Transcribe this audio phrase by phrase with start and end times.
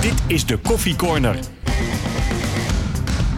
[0.00, 1.36] Dit is de Koffie Corner.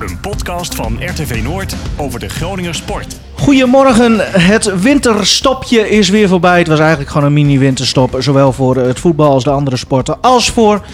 [0.00, 3.21] Een podcast van RTV Noord over de Groninger sport.
[3.34, 6.58] Goedemorgen, het winterstopje is weer voorbij.
[6.58, 10.51] Het was eigenlijk gewoon een mini-winterstop, zowel voor het voetbal als de andere sporten, als
[10.51, 10.85] voor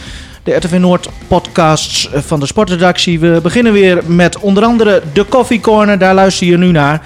[0.43, 3.21] de RTV Noord podcasts van de sportredactie.
[3.21, 7.03] We beginnen weer met onder andere de Coffee Corner, daar luister je nu naar.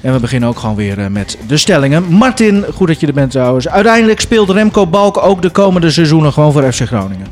[0.00, 2.04] En we beginnen ook gewoon weer eh, met de stellingen.
[2.04, 3.68] Martin, goed dat je er bent trouwens.
[3.68, 7.26] Uiteindelijk speelt Remco Balk ook de komende seizoenen gewoon voor FC Groningen.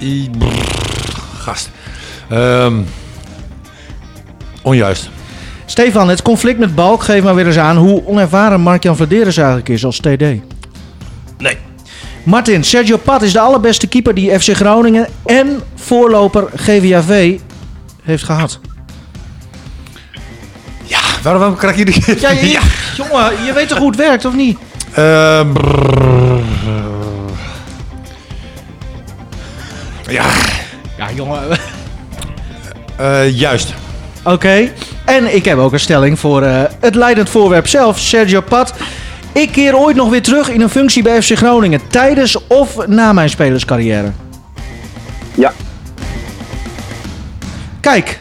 [0.00, 0.52] I- brrr,
[1.38, 1.70] Gast.
[2.28, 2.74] Ehm,
[4.62, 5.08] onjuist.
[5.66, 9.68] Stefan, het conflict met Balk geeft maar weer eens aan hoe onervaren Mark-Jan Vladeris eigenlijk
[9.68, 10.20] is als TD.
[11.38, 11.56] Nee.
[12.22, 17.38] Martin, Sergio Pat is de allerbeste keeper die FC Groningen en voorloper GVAV
[18.02, 18.60] heeft gehad.
[21.24, 22.02] Waarom krijg je die...
[22.20, 22.60] Ja, ja,
[22.96, 24.58] jongen, je weet toch hoe het werkt, of niet?
[24.94, 26.40] Ehm, brrr,
[30.08, 30.24] ja,
[30.96, 31.42] Ja, jongen.
[32.96, 33.74] eh, juist.
[34.24, 34.72] Oké.
[35.04, 38.74] En ik heb ook een stelling voor eh, het leidend voorwerp zelf, Sergio Pat.
[39.32, 43.12] Ik keer ooit nog weer terug in een functie bij FC Groningen, tijdens of na
[43.12, 44.12] mijn spelerscarrière.
[45.34, 45.52] Ja.
[47.80, 48.20] Kijk,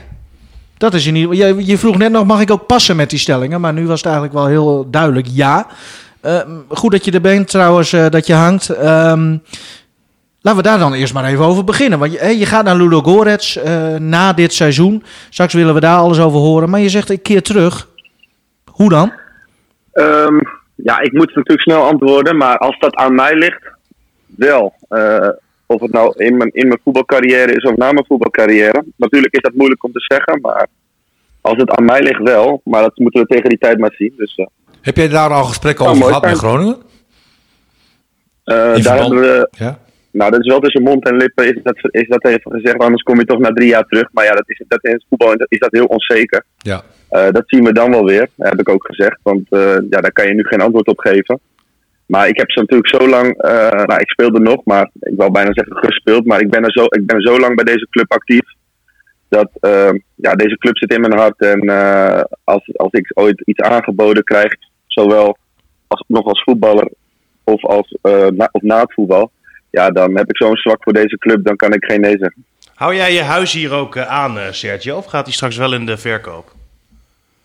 [0.77, 1.59] dat is in ieder geval.
[1.59, 3.61] Je, vroeg net nog, mag ik ook passen met die stellingen?
[3.61, 5.67] Maar nu was het eigenlijk wel heel duidelijk ja.
[6.21, 8.69] Eh, goed dat je er bent trouwens, eh, dat je hangt.
[8.69, 9.37] Ehm,
[10.41, 11.99] laten we daar dan eerst maar even over beginnen.
[11.99, 15.03] Want je, je gaat naar Ludo Gorets eh, na dit seizoen.
[15.29, 16.69] Straks willen we daar alles over horen.
[16.69, 17.87] Maar je zegt ik keer terug.
[18.65, 19.13] Hoe dan?
[19.91, 20.39] Ehm,
[20.75, 23.63] ja, ik moet natuurlijk snel antwoorden, maar als dat aan mij ligt,
[24.35, 24.73] wel.
[25.65, 28.83] Of het nou in mijn, in mijn voetbalcarrière is of na mijn voetbalcarrière.
[28.95, 30.67] Natuurlijk is dat moeilijk om te zeggen, maar
[31.41, 32.61] als het aan mij ligt wel.
[32.63, 34.13] Maar dat moeten we tegen die tijd maar zien.
[34.17, 34.45] Dus eh,
[34.81, 36.37] Heb jij daar al gesprekken over gehad met.
[36.37, 36.75] Groningen?
[38.43, 39.79] eh, daar verband- hebben we, Ja.
[40.11, 43.03] nou dat is wel tussen mond en lippen is dat, is dat even gezegd, anders
[43.03, 44.09] kom je toch na drie jaar terug.
[44.11, 46.43] Maar ja, dat is, dat in het voetbal is dat heel onzeker.
[46.57, 46.81] Ja.
[47.09, 49.17] Eh, dat zien we dan wel weer, heb ik ook gezegd.
[49.23, 49.47] Want
[49.89, 51.39] ja, daar kan je nu geen antwoord op geven.
[52.05, 55.31] Maar ik heb ze natuurlijk zo lang, eh, nou ik speelde nog, maar ik wil
[55.31, 56.25] bijna zeggen gespeeld.
[56.25, 58.43] Maar ik ben er zo, ik ben zo lang bij deze club actief.
[59.33, 61.39] Dat eh, ja, deze club zit in mijn hart.
[61.39, 64.53] En eh, als, als ik ooit iets aangeboden krijg,
[64.87, 65.37] zowel
[65.87, 66.91] als, nog als voetballer
[67.43, 69.31] of, als, eh, na, of na het voetbal.
[69.69, 72.45] Ja, dan heb ik zo'n zwak voor deze club, dan kan ik geen nee zeggen.
[72.73, 74.97] Hou jij je huis hier ook aan, Sergio?
[74.97, 76.51] Of gaat hij straks wel in de verkoop?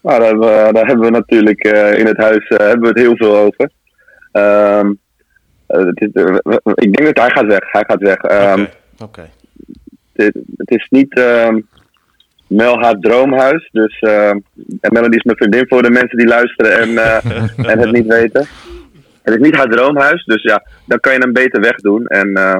[0.01, 1.65] Nou, daar hebben we, daar hebben we natuurlijk
[1.99, 3.71] in het huis hebben we het heel veel over.
[4.33, 4.93] Ehm,
[5.67, 7.73] eh, het is, eh, ik denk dat hij gaat weg.
[7.73, 8.17] Hij gaat weg.
[8.17, 8.71] Ehm, Oké.
[9.03, 9.29] Oké.
[10.13, 11.59] het, het is niet ehm
[12.49, 13.69] Mel haar droomhuis.
[13.73, 14.39] Dus ehm,
[15.11, 17.25] is mijn vriendin voor de mensen die luisteren en, eh,
[17.73, 18.47] en het niet weten.
[19.23, 20.25] Het is niet haar droomhuis.
[20.25, 22.07] Dus ja, dan kan je hem beter wegdoen.
[22.07, 22.59] En eh,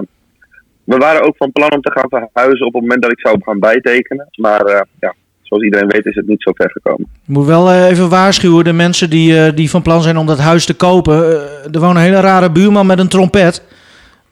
[0.85, 3.43] we waren ook van plan om te gaan verhuizen op het moment dat ik zou
[3.43, 4.29] gaan bijtekenen.
[4.41, 5.15] Maar eh, ja,
[5.49, 7.09] zoals iedereen weet is het niet zo ver gekomen.
[7.27, 10.27] Ik moet wel eh, even waarschuwen, de mensen die, eh, die van plan zijn om
[10.27, 11.15] dat huis te kopen.
[11.25, 13.63] eh, er woont een hele rare buurman met een trompet.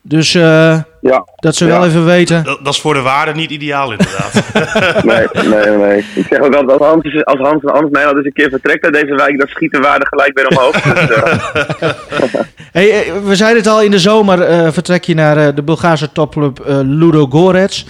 [0.03, 1.71] Dus eh, Ja, dat ze Ja.
[1.79, 2.45] wel even weten.
[2.45, 4.43] Dat, dat is voor de waarde niet ideaal, inderdaad.
[5.05, 6.05] Nee, nee, nee.
[6.15, 8.85] Ik zeg ook altijd, als Hans, als Hans en Hans Nijland eens een keer vertrekt
[8.85, 10.81] uit deze wijk, dan schiet de waarde gelijk weer omhoog.
[10.83, 12.41] Dus, eh,
[12.73, 16.59] Hey, we zeiden het al, in de zomer eh, vertrek je naar de Bulgaarse topclub
[16.61, 17.87] eh Ludo Gorets.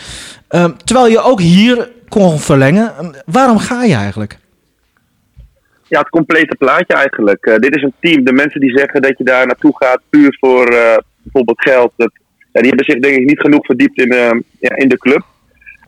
[0.56, 2.92] Ehm, terwijl je ook hier kon verlengen.
[2.98, 4.38] Ehm, waarom ga je eigenlijk?
[5.88, 7.46] ja, het complete plaatje eigenlijk.
[7.46, 8.24] Eh, dit is een team.
[8.24, 12.10] De mensen die zeggen dat je daar naartoe gaat puur voor eh, bijvoorbeeld geld, dat,
[12.52, 15.22] die hebben zich denk ik niet genoeg verdiept in, eh, ja, in de club.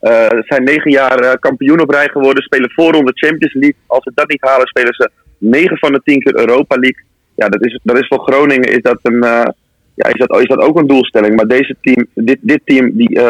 [0.00, 3.80] Eh, Ze zijn negen jaar kampioen op rij geworden, spelen voorronde Champions League.
[3.86, 7.04] Als ze dat niet halen, spelen ze negen van de tien keer Europa League.
[7.34, 9.20] Ja, dat is, dat is voor Groningen is dat, een,
[9.94, 11.36] ja, is, dat, is dat ook een doelstelling.
[11.36, 13.20] Maar deze team, dit, dit team die,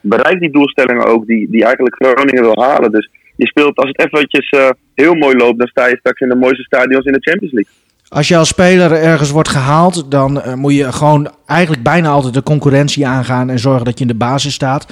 [0.00, 2.92] bereikt die doelstellingen ook, die, die eigenlijk Groningen wil halen.
[2.92, 6.28] Dus je speelt, als het eventjes eh, heel mooi loopt, dan sta je straks in
[6.28, 7.72] de mooiste stadions in de Champions League.
[8.08, 12.34] Als je als speler ergens wordt gehaald, dan eh, moet je gewoon eigenlijk bijna altijd
[12.34, 14.86] de concurrentie aangaan en zorgen dat je in de basis staat.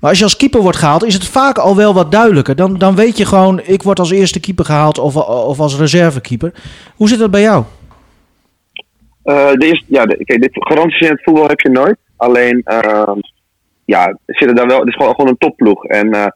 [0.00, 2.56] Maar als je als keeper wordt gehaald, is het vaak al wel wat duidelijker.
[2.56, 6.52] Dan, dan weet je gewoon, ik word als eerste keeper gehaald of, of als reservekeeper.
[6.96, 7.64] Hoe zit dat bij jou?
[9.22, 11.96] Eh, de eerste, ja, de, dit, garanties in het voetbal heb je nooit.
[12.16, 13.18] Alleen, ehm,
[13.84, 15.84] ja, zitten daar wel, het is gewoon, gewoon een topploeg.
[15.84, 16.26] En eh,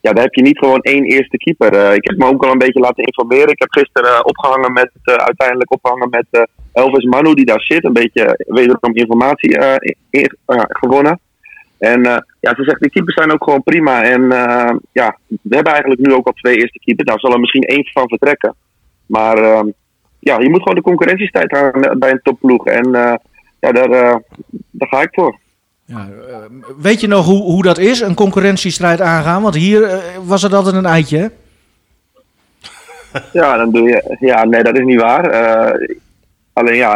[0.00, 1.72] ja, daar heb je niet gewoon één eerste keeper.
[1.74, 3.48] Eh, ik heb me ook al een beetje laten informeren.
[3.48, 7.84] Ik heb gisteren eh, opgehangen met, uiteindelijk opgehangen met Elvis Manu, die daar zit.
[7.84, 10.36] Een beetje wederom informatie in- in-
[10.68, 11.20] gewonnen.
[11.78, 12.02] En
[12.40, 14.02] ja, ze zegt, de keepers zijn ook gewoon prima.
[14.02, 14.22] En
[14.92, 17.08] ja, we hebben eigenlijk nu ook al twee eerste keepers.
[17.08, 18.54] Daar zal er misschien één van vertrekken.
[19.06, 19.66] Maar ehm,
[20.18, 22.66] ja, je moet gewoon de concurrentiestijd aan bij een topploeg.
[22.66, 22.90] En
[23.60, 24.20] ja, daar
[24.70, 25.38] daar ga ik voor.
[25.86, 26.36] Ja, eh,
[26.78, 29.42] weet je nog hoe, hoe dat is, een concurrentiestrijd aangaan?
[29.42, 31.26] Want hier eh, was het altijd een eitje, hè?
[33.32, 34.16] Ja, dan doe je.
[34.20, 35.24] Ja, nee, dat is niet waar.
[35.24, 35.88] Eh,
[36.52, 36.94] alleen ja,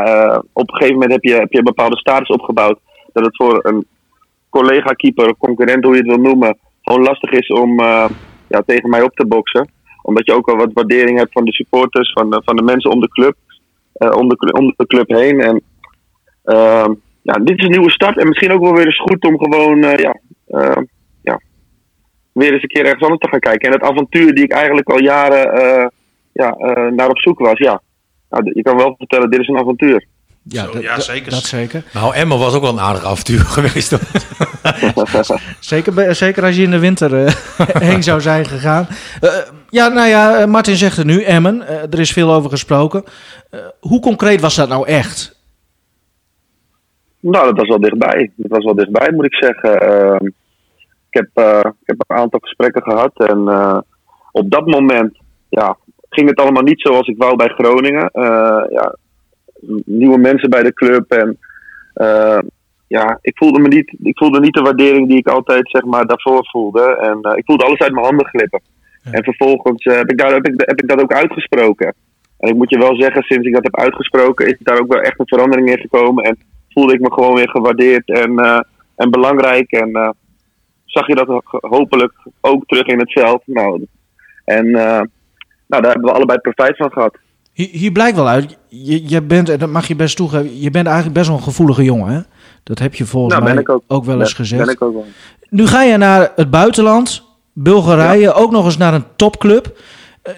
[0.52, 2.78] op een gegeven moment heb je, heb je een bepaalde status opgebouwd.
[3.12, 3.86] Dat het voor een
[4.48, 7.80] collega-keeper, concurrent, hoe je het wil noemen, gewoon lastig is om
[8.48, 9.70] ja, tegen mij op te boksen.
[10.02, 13.00] Omdat je ook wel wat waardering hebt van de supporters, van van de mensen om
[13.00, 13.36] de club,
[13.92, 15.40] om, de, om de club heen.
[15.40, 15.62] En
[17.28, 18.18] ja, dit is een nieuwe start.
[18.18, 20.82] En misschien ook wel weer eens goed om gewoon eh, ja, eh,
[21.22, 21.40] ja,
[22.32, 23.68] weer eens een keer ergens anders te gaan kijken.
[23.68, 25.86] En het avontuur die ik eigenlijk al jaren eh,
[26.32, 27.82] ja, eh, naar op zoek was, ja.
[28.30, 30.06] Nou, je kan wel vertellen, dit is een avontuur.
[30.42, 31.30] Ja, Zo, ja, zeker.
[31.30, 31.82] Dat zeker.
[31.92, 33.98] Nou, Emma was ook wel een aardig avontuur geweest.
[35.60, 37.32] Zeker, zeker als je in de winter eh,
[37.88, 38.88] heen zou zijn gegaan.
[39.20, 39.30] Eh,
[39.70, 41.68] ja, nou ja, Martin zegt het nu, Emmen.
[41.90, 43.04] er is veel over gesproken.
[43.50, 45.37] Eh, hoe concreet was dat nou echt?
[47.20, 48.30] Nou, dat was wel dichtbij.
[48.36, 49.80] Dat was wel dichtbij, moet ik zeggen.
[49.80, 50.26] Ehm,
[51.10, 53.12] ik, heb, eh, ik heb een aantal gesprekken gehad.
[53.14, 53.78] En eh,
[54.32, 55.18] op dat moment
[55.48, 55.76] ja,
[56.08, 58.10] ging het allemaal niet zoals ik wou bij Groningen.
[58.10, 58.96] Eh, ja,
[59.84, 61.10] nieuwe mensen bij de club.
[61.10, 61.38] En
[62.86, 66.06] ja, ik voelde, me niet, ik voelde niet de waardering die ik altijd zeg maar,
[66.06, 66.96] daarvoor voelde.
[66.96, 68.60] En ik voelde alles uit mijn handen glippen.
[69.10, 71.94] En vervolgens heb, ik daar, heb, ik, heb ik dat ook uitgesproken.
[72.38, 75.00] En ik moet je wel zeggen, sinds ik dat heb uitgesproken, is daar ook wel
[75.00, 76.24] echt een verandering in gekomen.
[76.24, 76.38] En
[76.78, 78.60] voelde ik me gewoon weer gewaardeerd en, eh,
[78.96, 79.70] en belangrijk.
[79.70, 80.08] En eh,
[80.84, 83.42] zag je dat ho- hopelijk ook terug in het veld.
[83.44, 83.86] Nou,
[84.44, 85.00] en eh,
[85.66, 87.16] nou, daar hebben we allebei profijt van gehad.
[87.52, 90.70] Hier, hier blijkt wel uit, je, je bent, en dat mag je best toegeven, je
[90.70, 92.12] bent eigenlijk best wel een gevoelige jongen.
[92.12, 92.20] Hè?
[92.62, 94.04] Dat heb je volgens Nou, mij ook.
[94.04, 94.64] wel eens Ben- gezegd.
[94.64, 95.06] Ben ik ook wel.
[95.50, 97.22] Nu ga je naar het buitenland,
[97.52, 99.78] Bulgarije, ook nog eens naar een topclub.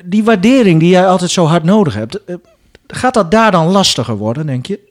[0.05, 2.21] Die waardering die jij altijd zo hard nodig hebt,
[2.87, 4.89] gaat dat daar dan lastiger worden, denk je?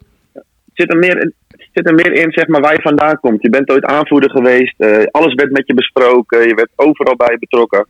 [0.79, 1.33] Zit er meer
[1.73, 3.41] zit er meer in zeg maar, waar je vandaan komt.
[3.41, 4.75] Je bent ooit aanvoerder geweest.
[4.77, 6.47] eh, alles werd met je besproken.
[6.47, 7.87] Je werd overal bij betrokken.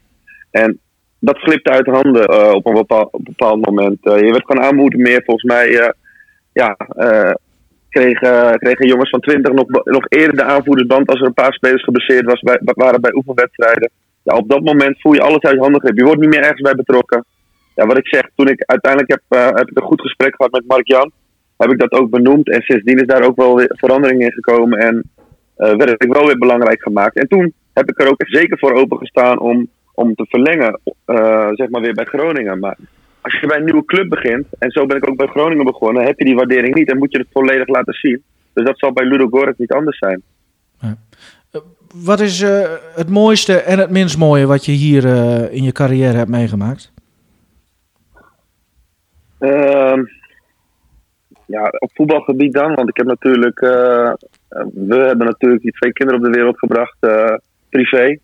[0.51, 0.79] En
[1.19, 2.85] dat glipte uit de handen eh, op, een
[3.23, 4.05] bepaald, moment.
[4.05, 5.21] Eh, je werd gewoon aanmoedig meer.
[5.25, 5.93] Volgens mij
[6.53, 6.77] ja,
[7.89, 11.83] kregen, kregen jongens van 20 nog, nog eerder de aanvoerdersband als er een paar spelers
[11.83, 13.89] geblesseerd was, bij, waren bij oefenwedstrijden.
[14.23, 15.95] Ja, op dat moment voel je alles uit handen.
[15.95, 17.25] Je wordt niet meer ergens bij betrokken.
[17.75, 20.67] Ja, wat ik zeg, toen ik uiteindelijk heb, heb ik een goed gesprek gehad met
[20.67, 21.11] Mark Jan
[21.63, 22.49] heb ik dat ook benoemd.
[22.49, 24.79] En sindsdien is daar ook wel weer verandering in gekomen.
[24.79, 25.03] En
[25.55, 27.15] eh, werd ik wel weer belangrijk gemaakt.
[27.15, 31.69] En toen heb ik er ook zeker voor opengestaan om, om te verlengen, eh, zeg
[31.69, 32.59] maar weer bij Groningen.
[32.59, 32.77] Maar
[33.21, 36.05] als je bij een nieuwe club begint, en zo ben ik ook bij Groningen begonnen,
[36.05, 38.23] heb je die waardering niet en moet je het volledig laten zien.
[38.53, 40.21] Dus dat zal bij Ludo Goretz niet anders zijn.
[41.95, 45.71] Wat is eh, het mooiste en het minst mooie wat je hier eh, in je
[45.71, 46.91] carrière hebt meegemaakt?
[51.49, 54.11] Ehm, ja, op voetbalgebied dan, want ik heb natuurlijk, eh,
[54.73, 57.33] we hebben natuurlijk die twee kinderen op de wereld gebracht, eh,
[57.69, 58.17] privé.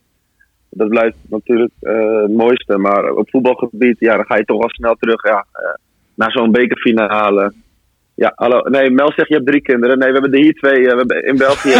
[0.69, 4.69] Dat blijft natuurlijk eh, het mooiste, maar op voetbalgebied, ja, dan ga je toch al
[4.69, 5.45] snel terug ja,
[6.15, 7.53] naar zo'n bekerfinale.
[8.15, 8.59] Ja, hallo.
[8.69, 9.97] Nee, Mel zegt je hebt drie kinderen.
[9.97, 10.81] Nee, we hebben er hier twee.
[10.83, 11.69] we hebben in België.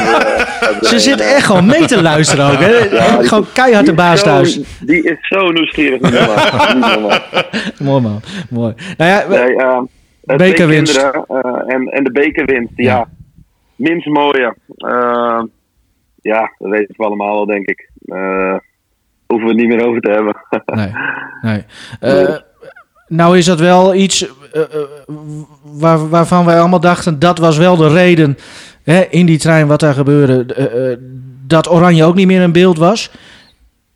[0.59, 2.59] hebben Ze zit echt gewoon mee te luisteren ook.
[2.59, 2.69] Hè?
[2.77, 4.79] Ja, die- gewoon keihard de baas zo- thuis.
[4.81, 6.01] Die is zo nieuwsgierig.
[7.79, 8.73] Mooi man, mooi.
[8.97, 9.55] Nou ja, we- Nee,
[10.25, 10.97] Bekerwinst.
[11.67, 12.95] en, en de bekerwinst, ja.
[12.97, 13.07] Ja.
[13.75, 14.55] Minst mooie.
[14.75, 15.43] Eh,
[16.21, 17.89] ja, dat weten we allemaal wel, denk ik.
[18.05, 18.55] Eh
[19.27, 20.35] hoeven we het niet meer over te hebben.
[20.79, 20.93] nee,
[21.41, 21.63] nee.
[21.99, 22.35] Eh,
[23.07, 24.67] nou is dat wel iets eh, eh,
[25.61, 28.37] waar, waarvan wij allemaal dachten, dat was wel de reden
[28.83, 30.97] hè, in die trein wat daar gebeurde, eh, eh,
[31.47, 33.11] dat Oranje ook niet meer in beeld was.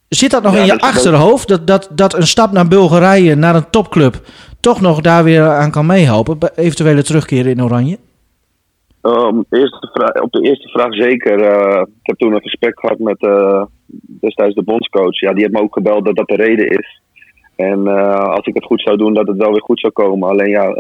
[0.08, 3.36] Zit dat nog Ja, in je dat achterhoofd, dat, dat, dat een stap naar Bulgarije,
[3.36, 4.22] naar een topclub,
[4.60, 7.98] toch nog daar weer aan kan meehelpen, bij eventuele terugkeer in Oranje?
[9.02, 11.42] Um, eerste op de eerste vraag zeker.
[11.42, 13.64] Eh, ik heb toen een gesprek gehad met eh,
[14.22, 15.20] destijds de bondscoach.
[15.20, 17.02] Ja, die heeft me ook gebeld dat dat de reden is.
[17.56, 20.30] En eh, als ik het goed zou doen, dat het wel weer goed zou komen.
[20.30, 20.74] Alleen ja,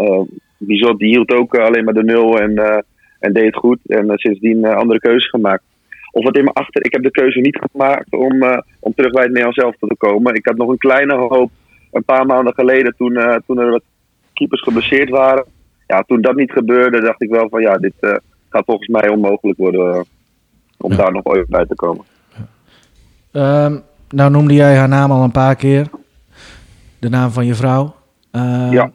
[0.57, 2.83] Bizot die hield ook alleen maar de nul en,
[3.19, 3.79] en deed het goed.
[3.85, 5.63] En sindsdien andere keuze gemaakt.
[6.11, 8.43] Of wat in mijn achter, ik heb de keuze niet gemaakt om,
[8.79, 10.35] om terug bij het Nederlands zelf te komen.
[10.35, 11.51] Ik had nog een kleine hoop
[11.91, 13.81] een paar maanden geleden toen, eh, toen er wat
[14.33, 15.45] keepers geblesseerd waren.
[15.87, 18.11] Ja, toen dat niet gebeurde, dacht ik wel van ja, dit eh,
[18.49, 20.01] gaat volgens mij onmogelijk worden eh,
[20.77, 20.97] om Ja.
[20.97, 22.05] daar nog ooit bij te komen.
[23.31, 23.77] Ehm,
[24.09, 25.87] nou noemde jij haar naam al een paar keer.
[26.99, 27.95] De naam van je vrouw.
[28.31, 28.91] Ehm, Ja.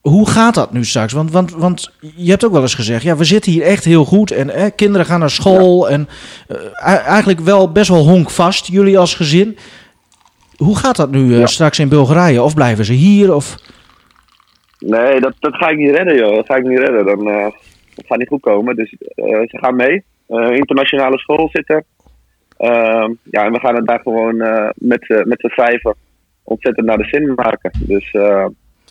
[0.00, 1.12] Hoe gaat dat nu straks?
[1.12, 4.04] Want, want, want je hebt ook wel eens gezegd, ja, we zitten hier echt heel
[4.04, 4.30] goed.
[4.30, 5.90] En eh, kinderen gaan naar school.
[5.90, 6.08] En
[7.04, 9.56] eigenlijk wel best wel honkvast, jullie als gezin.
[10.60, 11.46] Hoe gaat dat nu eh, Ja.
[11.46, 12.42] straks in Bulgarije?
[12.42, 13.34] Of blijven ze hier?
[13.34, 13.54] Of...
[14.78, 16.34] Nee, dat, dat ga ik niet redden, joh.
[16.36, 17.04] Dat ga ik niet redden.
[17.06, 17.44] Dan, eh,
[17.94, 18.76] het gaat niet goed komen.
[18.76, 20.04] Dus eh, ze gaan mee.
[20.26, 21.84] Eh, internationale school zitten.
[22.56, 25.94] Ehm, ja, en we gaan het daar gewoon eh, met, z'n- met z'n vijven
[26.42, 27.70] ontzettend naar de zin maken.
[27.78, 28.46] Dus eh,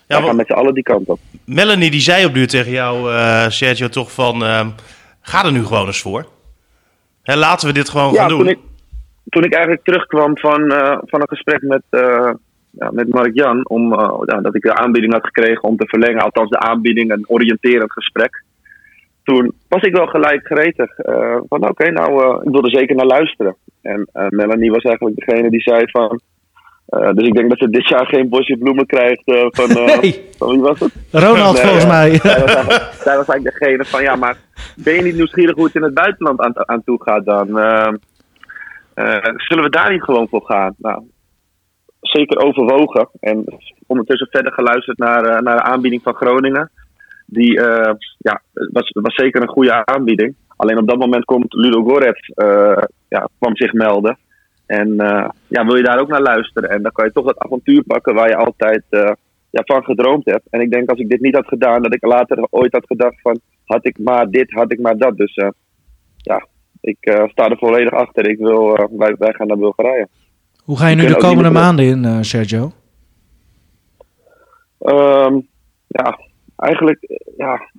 [0.07, 1.19] Ja, we gaan met z'n allen die kant op.
[1.45, 4.43] Melanie die zei op duur tegen jou, eh, Sergio, toch van...
[4.43, 4.69] ehm,
[5.21, 6.25] ga er nu gewoon eens voor.
[7.23, 8.37] Hè, laten we dit gewoon Ja, gaan doen.
[8.39, 8.57] toen ik,
[9.29, 12.31] toen ik eigenlijk terugkwam van, eh, van een gesprek met, eh,
[12.71, 15.87] ja, met Mark Jan, om, eh, ja, dat ik de aanbieding had gekregen om te
[15.87, 18.43] verlengen, althans de aanbieding, een oriënterend gesprek.
[19.23, 20.91] Toen was ik wel gelijk gretig.
[21.47, 23.55] van oké, nou, ik wil er zeker naar luisteren.
[23.81, 26.19] En Melanie was eigenlijk degene die zei van.
[27.15, 29.69] dus ik denk dat ze dit jaar geen bosje bloemen krijgt van,
[30.37, 30.93] van wie was het?
[31.11, 32.15] Ronald, Nee, volgens mij.
[32.15, 34.37] Zij was, eigenlijk, zij was eigenlijk degene van, ja, maar
[34.75, 37.47] ben je niet nieuwsgierig hoe het in het buitenland aan, aan toe gaat dan?
[38.99, 40.75] Eh, zullen we daar niet gewoon voor gaan?
[40.77, 41.03] Nou,
[42.01, 43.09] zeker overwogen.
[43.19, 43.43] En
[43.87, 46.71] ondertussen verder geluisterd naar, eh, naar de aanbieding van Groningen.
[47.25, 50.35] Die eh, ja, was, was zeker een goede aanbieding.
[50.55, 52.27] Alleen op dat moment komt Ludo Goretz,
[53.07, 54.17] ja, kwam zich melden.
[54.65, 54.95] En
[55.47, 56.69] ja, wil je daar ook naar luisteren?
[56.69, 58.83] En dan kan je toch dat avontuur pakken waar je altijd
[59.49, 60.47] ja, van gedroomd hebt.
[60.49, 63.21] En ik denk als ik dit niet had gedaan, dat ik later ooit had gedacht
[63.21, 63.39] van...
[63.65, 65.17] had ik maar dit, had ik maar dat.
[65.17, 65.33] Dus
[66.17, 66.47] ja,
[66.81, 68.29] ik eh, sta er volledig achter.
[68.29, 70.07] Ik wil, eh, wij, wij gaan naar Bulgarije.
[70.63, 72.71] Hoe ga je nu de komende maanden in, eh, Sergio?
[74.79, 75.39] Ehm,
[75.87, 76.19] ja,
[76.55, 77.69] eigenlijk, ja.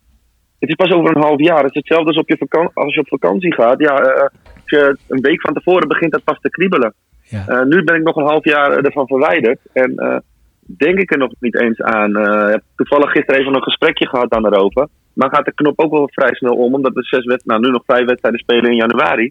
[0.59, 1.63] Het is pas over een half jaar.
[1.63, 3.79] Het is hetzelfde als, op je vakantie, als je op vakantie gaat.
[3.79, 6.95] Ja, als je een week van tevoren begint dat pas te kriebelen.
[7.23, 7.65] Ja.
[7.65, 9.61] Nu ben ik nog een half jaar ervan verwijderd.
[9.73, 10.23] En
[10.63, 12.11] denk ik er nog niet eens aan.
[12.47, 14.89] Ik heb toevallig gisteren even een gesprekje gehad dan erover.
[15.21, 16.75] Maar gaat de knop ook wel vrij snel om.
[16.75, 19.31] Omdat we zes wedstrijden, nou nu nog vijf wedstrijden spelen in januari.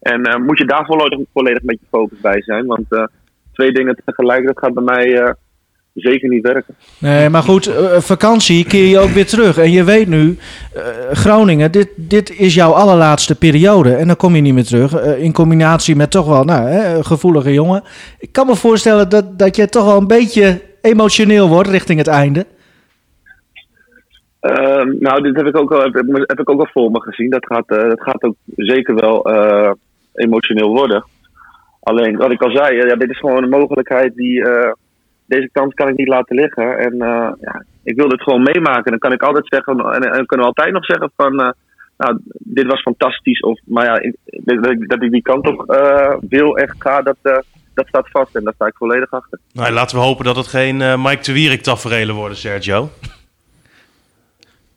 [0.00, 2.66] En eh, moet je daar volledig, volledig met je focus bij zijn.
[2.66, 3.04] Want eh,
[3.52, 5.32] twee dingen tegelijk, dat gaat bij mij eh,
[5.94, 6.74] zeker niet werken.
[6.98, 9.58] Nee, maar goed, vakantie keer je ook weer terug.
[9.58, 10.38] En je weet nu,
[11.12, 13.94] Groningen, dit, dit is jouw allerlaatste periode.
[13.94, 15.02] En dan kom je niet meer terug.
[15.16, 17.82] In combinatie met toch wel nou, hè, gevoelige jongen.
[18.18, 22.08] Ik kan me voorstellen dat, dat je toch wel een beetje emotioneel wordt richting het
[22.08, 22.46] einde.
[24.40, 25.94] Ehm, nou, dit heb ik ook al, heb,
[26.26, 27.30] heb ik ook al voor me gezien.
[27.30, 29.70] Dat gaat, eh, dat gaat ook zeker wel eh,
[30.14, 31.04] emotioneel worden.
[31.80, 34.44] Alleen, wat ik al zei, ja, dit is gewoon een mogelijkheid die.
[34.44, 34.72] eh,
[35.26, 36.78] deze kans kan ik niet laten liggen.
[36.78, 36.96] En
[37.40, 38.90] ja, ik wil dit gewoon meemaken.
[38.90, 41.34] Dan kan ik altijd zeggen, en, en kunnen we altijd nog zeggen van.
[41.96, 43.40] nou, dit was fantastisch.
[43.40, 44.70] Of, maar ja, dat,
[45.02, 45.64] ik- die kant op
[46.28, 47.16] wil echt ga, dat,
[47.74, 48.36] dat staat vast.
[48.36, 49.38] En daar sta ik volledig achter.
[49.52, 52.88] Nou, laten we hopen dat het geen Mike de Wierik taferelen worden, Sergio.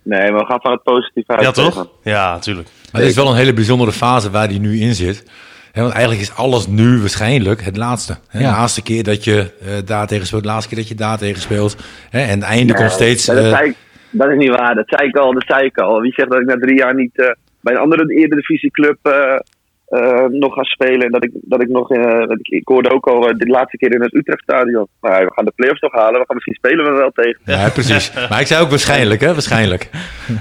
[0.04, 1.42] Nee, maar we gaan van het positieve uit.
[1.42, 1.88] Ja, toch?
[2.04, 2.68] Ja, natuurlijk.
[2.92, 5.24] Maar het is wel een hele bijzondere fase waar hij nu in zit.
[5.72, 8.18] Hè, want eigenlijk is alles nu waarschijnlijk het laatste.
[8.32, 8.40] Ja.
[8.40, 11.18] De laatste keer dat je eh, daar tegen speelt, de laatste keer dat je daar
[11.18, 11.76] tegen speelt.
[12.10, 12.20] Hè?
[12.22, 13.26] En het einde komt steeds...
[13.26, 13.76] Dat, eh, zei ik-
[14.12, 14.76] dat is niet waar.
[14.76, 15.34] Dat zei ik al.
[15.34, 16.02] Dat zei ik al.
[16.02, 17.30] Wie zegt dat ik na drie jaar niet eh,
[17.62, 19.40] bij een andere Eredivisieclub eh
[19.92, 21.06] eh nog ga spelen?
[21.06, 21.92] En dat ik, dat ik nog...
[21.92, 24.88] eh, dat ik, ik hoorde ook al eh, de laatste keer in het Utrechtstadion.
[25.00, 26.20] Maar we gaan de play-offs toch halen.
[26.20, 27.40] We gaan misschien spelen we wel tegen.
[27.46, 28.12] Ja, precies.
[28.30, 29.32] Maar ik zei ook waarschijnlijk, hè?
[29.34, 29.90] Waarschijnlijk.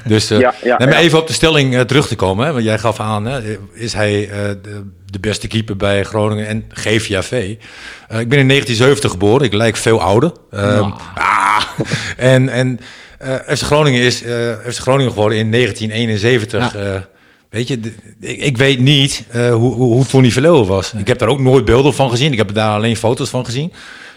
[0.05, 0.99] Dus eh Ja, ja, neem ja.
[0.99, 2.47] even op de stelling terug te komen.
[2.47, 2.53] Hè?
[2.53, 3.41] Want jij gaf aan, hè?
[3.73, 7.33] is hij eh, de, de beste keeper bij Groningen en GVAV?
[7.33, 9.47] Eh ik ben in 1970 geboren.
[9.47, 10.33] Ik lijk veel ouder.
[10.51, 11.63] Ehm, ah,
[12.33, 12.79] en en
[13.19, 17.09] eh FC Groningen is eh FC Groningen geworden in 1971.
[17.51, 17.81] Weet je,
[18.21, 20.93] ik, ik weet niet eh, hoe, hoe, hoe Tony Verleeuwen was.
[20.93, 22.33] Ik heb daar ook nooit beelden van gezien.
[22.33, 23.73] Ik heb daar alleen foto's van gezien.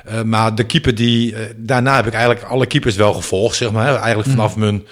[0.06, 1.36] Eh, maar de keeper die...
[1.36, 3.96] eh, daarna heb ik eigenlijk alle keepers wel gevolgd, zeg maar.
[3.96, 4.84] Eigenlijk vanaf mijn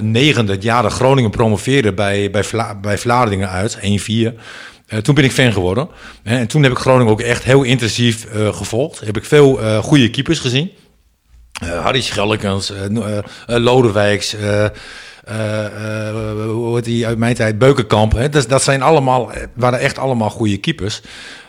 [0.00, 3.80] negende, het jaar dat Groningen promoveerde bij, bij, Vla, bij Vlaardingen uit, 1-4.
[3.80, 5.88] Eh, toen ben ik fan geworden.
[6.22, 9.00] Hè, en toen heb ik Groningen ook echt heel intensief gevolgd.
[9.00, 10.70] Heb ik veel eh goede keepers gezien.
[11.64, 12.72] Harry Schellekens,
[13.46, 14.36] Lodewijks,
[16.46, 18.12] hoe heet die uit mijn tijd, Beukenkamp.
[18.12, 18.28] Hè?
[18.28, 21.02] Dat, zijn allemaal, eh, waren echt allemaal goede keepers.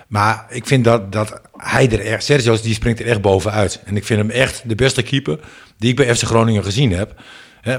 [0.08, 3.82] Maar ik vind dat, dat hij er echt, Sergio die springt er echt bovenuit.
[3.86, 5.40] En ik vind hem echt de beste keeper
[5.78, 7.14] die ik bij FC Groningen gezien heb.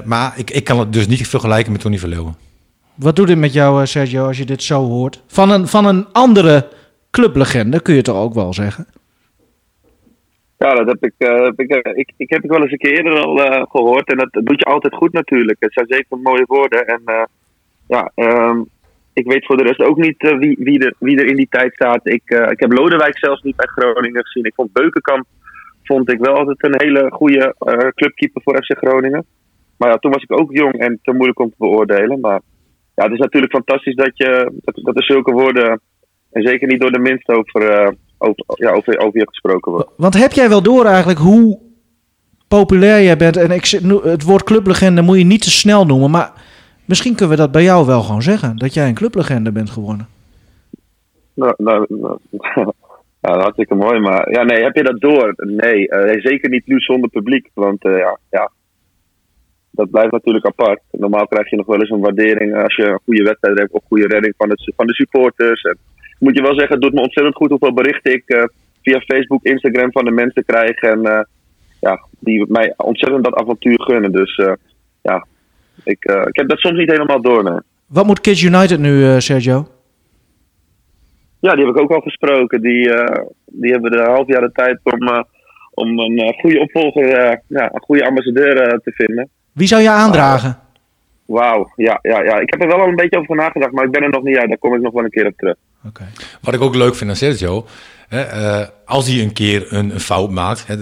[0.05, 2.35] Maar ik, ik kan het dus niet vergelijken met Tony Verleeuwen.
[2.95, 5.21] Wat doet dit met jou, eh, Sergio, als je dit zo hoort?
[5.27, 6.67] Van een, van een andere
[7.11, 8.87] clublegende, kun je toch ook wel zeggen?
[10.57, 12.77] Ja, dat heb ik, eh, heb ik, eh, ik, ik heb het wel eens een
[12.77, 14.09] keer eerder al eh, gehoord.
[14.09, 15.57] En dat, doet je altijd goed natuurlijk.
[15.59, 16.85] Het zijn zeker mooie woorden.
[16.85, 17.29] En
[17.87, 18.61] ja, ehm,
[19.13, 21.73] ik weet voor de rest ook niet wie, wie, er, wie er in die tijd
[21.73, 22.07] staat.
[22.07, 24.45] Ik, ik heb Lodewijk zelfs niet bij Groningen gezien.
[24.45, 25.25] Ik vond Beukenkamp
[25.83, 27.55] vond ik wel altijd een hele goede
[27.95, 29.25] clubkeeper voor FC Groningen.
[29.77, 32.19] Maar ja, toen was ik ook jong en te moeilijk om te beoordelen.
[32.19, 32.41] Maar
[32.95, 35.81] ja, het is natuurlijk fantastisch dat, je, dat, dat er zulke woorden,
[36.31, 39.89] en zeker niet door de minst, over, over, ja, over, over je gesproken wordt.
[39.97, 41.59] Want heb jij wel door eigenlijk hoe
[42.47, 43.37] populair jij bent?
[43.37, 43.65] En ik,
[44.03, 46.31] het woord clublegende moet je niet te snel noemen, maar
[46.87, 48.57] Misschien kunnen we dat bij jou wel gewoon zeggen.
[48.57, 50.07] Dat jij een clublegende bent geworden.
[51.33, 52.19] Nou, nou, nou,
[53.45, 53.99] hartstikke mooi.
[53.99, 55.33] Maar ja, nee, heb je dat door?
[55.35, 57.49] Nee, eh, zeker niet nu zonder publiek.
[57.53, 58.51] Want eh, ja, ja,
[59.71, 60.81] dat blijft natuurlijk apart.
[60.91, 63.83] Normaal krijg je nog wel eens een waardering als je een goede wedstrijd hebt of
[63.87, 65.61] goede redding van, het, van de supporters.
[65.61, 65.77] En,
[66.19, 68.43] moet je wel zeggen, het doet me ontzettend goed hoeveel berichten ik eh,
[68.81, 70.81] via Facebook, Instagram van de mensen krijg.
[70.81, 71.23] En eh,
[71.79, 74.11] ja, die mij ontzettend dat avontuur gunnen.
[74.11, 74.53] Dus eh,
[75.01, 75.25] ja,
[75.83, 77.43] ik, ik heb dat soms niet helemaal door.
[77.43, 77.59] nee.
[77.87, 79.67] Wat moet Kids United nu, Sergio?
[81.39, 82.61] Ja, die heb ik ook al gesproken.
[82.61, 82.89] Die,
[83.45, 85.25] die hebben de half jaar de tijd om,
[85.73, 89.29] om een goede opvolger, ja, een goede ambassadeur te vinden.
[89.53, 90.59] Wie zou je aandragen?
[91.27, 92.39] Wauw, ja, ja, ja.
[92.39, 94.37] Ik heb er wel al een beetje over nagedacht, maar ik ben er nog niet
[94.37, 94.47] uit.
[94.47, 95.55] Daar kom ik nog wel een keer op terug.
[95.87, 96.07] Oké.
[96.41, 97.65] Wat ik ook leuk vind aan Sergio,
[98.07, 100.75] hè, eh, als hij een keer een, een fout maakt, hè,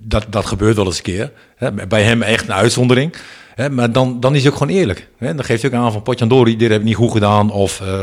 [0.00, 1.32] dat, dat gebeurt wel eens een keer.
[1.56, 3.16] Hè, bij hem echt een uitzondering.
[3.54, 5.08] Hè, maar dan, dan is hij ook gewoon eerlijk.
[5.18, 5.34] Hè.
[5.34, 7.50] Dan geeft hij ook aan van Potjandori, dit heb ik niet goed gedaan.
[7.50, 8.02] Of, eh,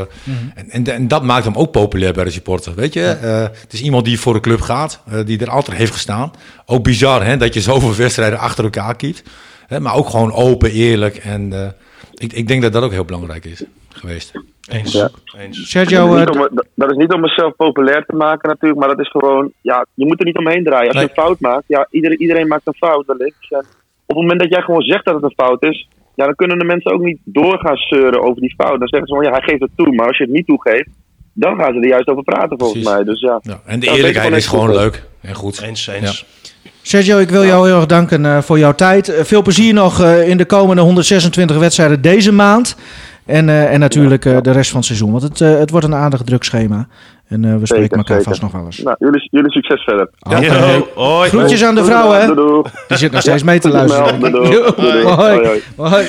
[0.54, 2.74] en, en, en dat maakt hem ook populair bij de supporter.
[2.74, 5.76] Weet je, Eh, het is iemand die voor de club gaat, eh, die er altijd
[5.76, 6.30] heeft gestaan.
[6.66, 9.22] Ook bizar hè, dat je zoveel wedstrijden achter elkaar kiet.
[9.66, 11.16] Hè, maar ook gewoon open, eerlijk.
[11.16, 11.68] En eh,
[12.14, 14.32] ik, ik denk dat dat ook heel belangrijk is geweest.
[14.70, 14.92] Eens.
[14.92, 15.08] Ja.
[15.38, 15.70] Eens.
[15.70, 18.80] Sergio, dat, is eh, niet om, dat- is niet om mezelf populair te maken natuurlijk,
[18.80, 20.86] maar dat is gewoon, ja, je moet er niet omheen draaien.
[20.86, 21.04] Als Nee.
[21.04, 23.46] je een fout maakt, ja, iedereen, iedereen maakt een fout wellicht.
[23.50, 23.58] En
[24.06, 26.58] op het moment dat jij gewoon zegt dat het een fout is, ja, dan kunnen
[26.58, 28.78] de mensen ook niet doorgaan zeuren over die fout.
[28.78, 30.88] Dan zeggen ze van, ja, hij geeft het toe, maar als je het niet toegeeft,
[31.32, 32.88] dan gaan ze er juist over praten volgens Precies.
[32.96, 33.04] mij.
[33.04, 33.38] Dus ja.
[33.42, 35.60] Ja, en de Ja, eerlijkheid is gewoon gewoon leuk en goed.
[35.62, 36.26] Eens, eens.
[36.88, 39.08] Sergio, ik wil jou heel erg danken eh, voor jouw tijd.
[39.08, 42.76] Eh, veel plezier nog eh, in de komende 126 wedstrijden deze maand.
[43.24, 45.10] En, eh, en natuurlijk eh, de rest van het seizoen.
[45.10, 46.86] Want het, eh, het wordt een aardig druk schema.
[47.28, 48.30] En eh, we spreken Zeker, elkaar zeker.
[48.30, 48.78] vast nog wel eens.
[48.78, 50.10] Nou, jullie, jullie succes verder.
[50.20, 50.36] Oké.
[50.36, 51.28] Yo, hoi.
[51.28, 52.34] Groetjes aan de vrouwen, hè?
[52.88, 54.08] Die zit nog steeds mee te luisteren.
[54.08, 54.32] gemeld.
[54.32, 54.76] denk ik.
[54.76, 55.64] Doei, doei.
[55.76, 56.06] Hoi.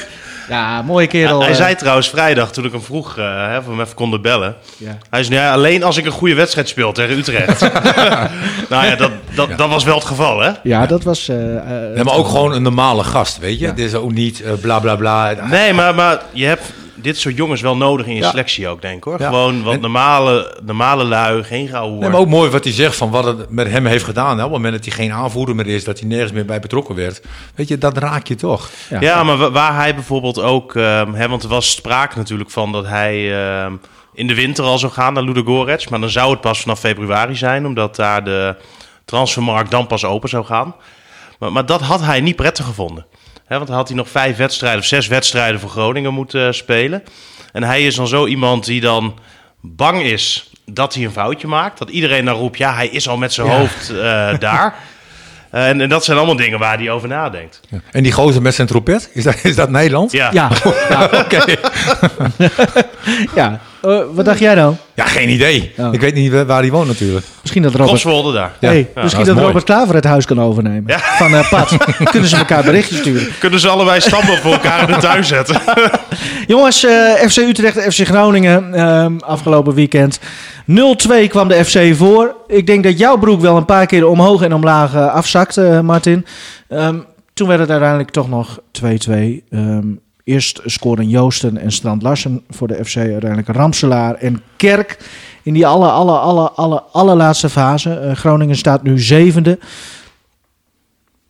[0.49, 1.39] Ja, mooie kerel.
[1.41, 1.55] Hij eh.
[1.55, 4.55] zei trouwens vrijdag, toen ik hem vroeg, eh, hè, of we hem even konden bellen.
[4.77, 4.97] Ja.
[5.09, 7.62] Hij zei, ja, alleen als ik een goede wedstrijd speel tegen Utrecht.
[8.69, 10.51] nou ja, dat, dat, dat was wel het geval, hè?
[10.63, 11.29] Ja, dat was...
[11.29, 13.65] eh, eh, Nee, maar ook gewoon een normale gast, weet je.
[13.65, 15.33] Het is ook niet eh, bla bla bla.
[15.49, 18.29] Nee, maar, maar je hebt dit soort jongens wel nodig in je Ja.
[18.29, 19.19] selectie ook, denk ik hoor.
[19.21, 19.27] Ja.
[19.27, 22.95] Gewoon wat En- normale, normale lui, geen gauw Nee, maar ook mooi wat hij zegt
[22.95, 24.38] van wat het met hem heeft gedaan.
[24.38, 24.43] Hè.
[24.43, 26.95] Op het moment dat hij geen aanvoerder meer is, dat hij nergens meer bij betrokken
[26.95, 27.21] werd.
[27.55, 28.69] Weet je, dat raak je toch.
[28.89, 28.99] Ja.
[29.01, 30.75] Ja, maar wa- waar hij bijvoorbeeld ook...
[30.75, 33.73] ehm, hè, want er was sprake natuurlijk van dat hij ehm,
[34.13, 35.88] in de winter al zou gaan naar Ludogorets.
[35.88, 38.55] Maar dan zou het pas vanaf februari zijn, omdat daar de
[39.05, 40.75] transfermarkt dan pas open zou gaan.
[41.39, 43.05] Maar, maar dat had hij niet prettig gevonden.
[43.47, 46.53] Hè, want dan had hij nog vijf wedstrijden of zes wedstrijden voor Groningen moeten eh,
[46.53, 47.03] spelen.
[47.51, 49.19] En hij is dan zo iemand die dan
[49.62, 51.77] bang is dat hij een foutje maakt.
[51.77, 54.75] Dat iedereen dan roept, ja, hij is al met zijn hoofd eh, daar.
[55.49, 57.62] En, en dat zijn allemaal dingen waar hij over nadenkt.
[57.91, 60.12] En die gozer met zijn trompet, is dat, is dat Nederland?
[60.12, 60.49] Ja, Ja,
[60.89, 61.43] ja, Oké.
[63.36, 63.60] ja.
[63.81, 64.77] Eh, wat dacht jij dan?
[64.95, 65.73] Ja, geen idee.
[65.77, 65.93] Oh.
[65.93, 67.25] Ik weet niet waar hij woont natuurlijk.
[67.41, 67.89] Misschien dat Robert...
[67.89, 68.51] Kotswolde daar.
[68.59, 68.67] Ja.
[68.69, 69.37] Hey, Ja, misschien dat.
[69.37, 70.83] Robert Klaver het huis kan overnemen.
[70.87, 70.99] Ja.
[70.99, 71.77] Van eh Pat.
[72.11, 73.27] Kunnen ze elkaar berichtjes sturen.
[73.39, 75.61] Kunnen ze allebei stammen voor elkaar in de tuin zetten?
[76.47, 80.19] Jongens, eh, FC Utrecht, FC Groningen ehm, afgelopen weekend.
[80.65, 82.35] 0-2 kwam de FC voor.
[82.47, 86.25] Ik denk dat jouw broek wel een paar keer omhoog en omlaag afzakte, eh, Martin.
[86.67, 86.95] Ehm,
[87.33, 89.43] toen werd het uiteindelijk toch nog 2-2.
[89.49, 89.87] Ehm,
[90.27, 92.95] eerst scoren Joosten en Strand Larsen voor de FC.
[92.97, 94.97] Uiteindelijk Ramselaar en Kerk
[95.43, 97.93] in die alle, alle, alle, alle, allerlaatste fase.
[97.93, 99.59] Eh, Groningen staat nu zevende.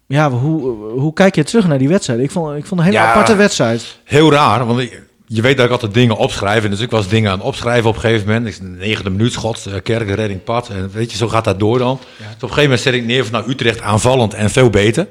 [0.07, 2.19] Ja, hoe, hoe kijk je terug naar die wedstrijd?
[2.19, 3.11] Ik vond, ik vond het een hele Ja.
[3.11, 3.99] aparte wedstrijd.
[4.03, 6.63] Heel raar, want ik- je weet dat ik altijd dingen opschrijf.
[6.63, 8.47] En dus ik was dingen aan het opschrijven op een gegeven moment.
[8.47, 10.69] Ik zei, negende minuut schot, eh, kerk, redding, pad.
[10.69, 11.99] En weet je, zo gaat dat door dan.
[12.17, 15.07] Dus op een gegeven moment zet ik neer van nou, Utrecht aanvallend en veel beter.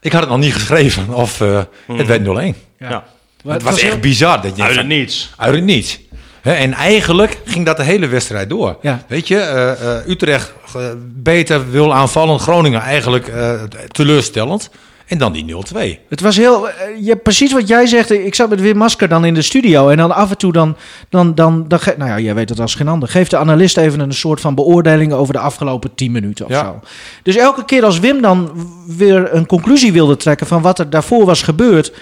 [0.00, 2.54] Ik had het nog niet geschreven of eh, het werd 0-1.
[2.78, 3.04] Ja.
[3.46, 4.42] Het was echt bizar.
[4.42, 5.32] Dat je Uit van- het niets.
[5.36, 5.98] Uit het niets.
[6.42, 8.76] Hè, en eigenlijk ging dat de hele wedstrijd door.
[8.82, 9.02] Ja.
[9.08, 12.38] Weet je, eh, eh, Utrecht eh, beter wil aanvallen.
[12.40, 13.52] Groningen eigenlijk eh,
[13.90, 14.70] teleurstellend.
[15.06, 15.98] En dan die 0-2.
[16.08, 16.68] Het was heel.
[17.00, 18.10] Je, precies wat jij zegt.
[18.10, 19.88] Ik zat met Wim Masker dan in de studio.
[19.88, 20.76] En dan af en toe dan.
[21.08, 23.08] dan, dan, dan ge- nou ja, jij weet het als geen ander.
[23.08, 26.62] Geeft de analist even een soort van beoordeling over de afgelopen 10 minuten of Ja.
[26.64, 26.80] zo.
[27.22, 28.50] Dus elke keer als Wim dan
[28.86, 31.92] weer een conclusie wilde trekken van wat er daarvoor was gebeurd.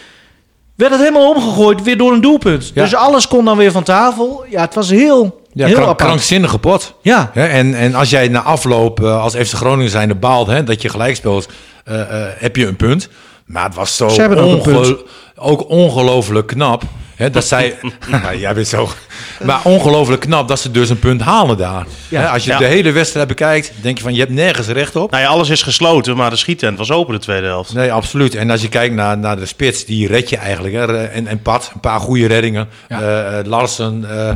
[0.77, 2.71] Werd het helemaal omgegooid weer door een doelpunt.
[2.75, 2.83] Ja.
[2.83, 4.45] Dus alles kon dan weer van tafel.
[4.49, 5.45] Ja, het was heel.
[5.53, 6.95] Ja, heel krank- krankzinnige pot.
[7.03, 7.31] Ja.
[7.35, 10.89] En, en als jij na afloop eh, als FC Groningen zijnde baalt hè, dat je
[10.89, 11.49] gelijk speelt,
[11.85, 13.09] eh, eh, heb je een punt.
[13.47, 14.09] Maar het was zo
[14.45, 14.63] onge-
[15.37, 16.83] ook ongelooflijk knap.
[17.33, 17.79] Dat zij,
[18.39, 18.89] jij bent zo.
[19.45, 21.87] Maar ongelooflijk knap dat ze dus een punt halen daar.
[22.09, 22.33] Ja.
[22.33, 22.59] Als je Ja.
[22.59, 25.11] de hele wedstrijd bekijkt, denk je van je hebt nergens recht op.
[25.11, 27.75] Nou ja, alles is gesloten, maar de schietent was open de tweede helft.
[27.75, 28.35] Nee, absoluut.
[28.35, 30.75] En als je kijkt naar, naar de spits, die red je eigenlijk.
[30.75, 31.05] Hè.
[31.07, 32.69] En, en Pat, een paar goede reddingen.
[32.89, 33.01] Ja.
[33.01, 34.35] Eh, eh, Larsen, eh,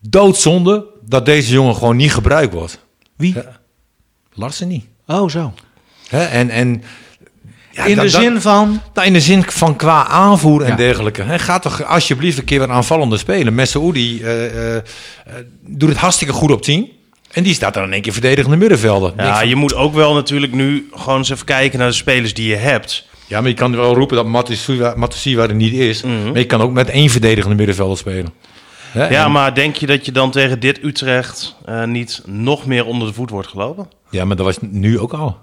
[0.00, 2.78] doodzonde dat deze jongen gewoon niet gebruikt wordt.
[3.16, 3.34] Wie?
[4.32, 4.84] Larsen niet.
[5.06, 5.52] Oh, zo.
[6.08, 6.24] Hè?
[6.24, 6.82] En, en,
[7.74, 8.80] ja, In de zin van...
[8.94, 10.76] Nou, in de zin van qua aanvoer en Ja.
[10.76, 11.22] dergelijke.
[11.22, 13.58] Hè, ga toch alsjeblieft een keer wat aanvallende spelen.
[13.58, 14.82] Eh, eh,
[15.66, 16.88] doet het hartstikke goed op 10.
[17.32, 19.12] En die staat dan in één keer verdedigende middenvelden.
[19.16, 22.34] Ja, van, je moet ook wel natuurlijk nu gewoon eens even kijken naar de spelers
[22.34, 23.06] die je hebt.
[23.26, 26.02] ja, maar je kan wel roepen dat Matusiwa Matusiwa er niet is.
[26.02, 26.24] Mhm.
[26.24, 28.32] Maar je kan ook met één verdedigende middenvelder spelen.
[28.90, 32.66] Hè, Ja, en- maar denk je dat je dan tegen dit Utrecht eh, niet nog
[32.66, 33.88] meer onder de voet wordt gelopen?
[34.10, 35.38] ja, maar dat was nu ook al.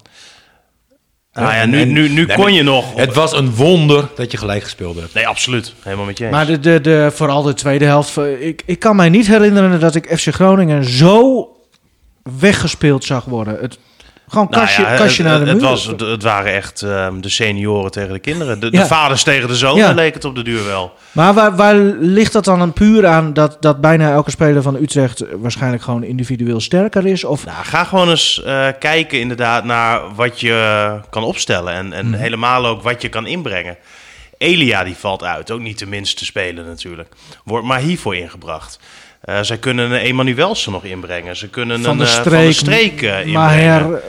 [1.34, 2.96] Nou ja, nu, nu, nu nee, kon je nog.
[2.96, 5.14] Het was een wonder dat je gelijk gespeeld hebt.
[5.14, 5.74] Nee, absoluut.
[5.84, 6.34] Helemaal met je eens.
[6.34, 8.18] Maar de, de, de, vooral de tweede helft.
[8.18, 11.48] eh, Ik, ik kan mij niet herinneren dat ik FC Groningen zo
[12.40, 13.58] weggespeeld zag worden.
[13.62, 13.78] Het,
[14.32, 15.70] gewoon Nou kastje, ja, kastje het, naar de het, muur.
[15.70, 18.60] was, het, het waren echt ehm, de senioren tegen de kinderen.
[18.60, 18.82] De, Ja.
[18.82, 19.92] de vaders tegen de zonen Ja.
[19.94, 20.94] leek het op de duur wel.
[21.12, 25.24] Maar waar, waar ligt dat dan puur aan dat, dat bijna elke speler van Utrecht
[25.36, 27.24] waarschijnlijk gewoon individueel sterker is?
[27.24, 31.74] Of Nou, ga gewoon eens eh, kijken inderdaad naar wat je kan opstellen.
[31.74, 31.94] En, Mhm.
[31.96, 33.78] en helemaal ook wat je kan inbrengen.
[34.38, 35.52] Elia die valt uit.
[35.52, 37.14] Ook niet de minste speler natuurlijk.
[37.44, 38.80] Wordt maar hiervoor ingebracht.
[39.22, 41.36] Eh, zij kunnen een Emanuelsen nog inbrengen.
[41.36, 43.32] Ze kunnen van een de eh, streek, van de streek inbrengen.
[43.32, 44.02] Maher,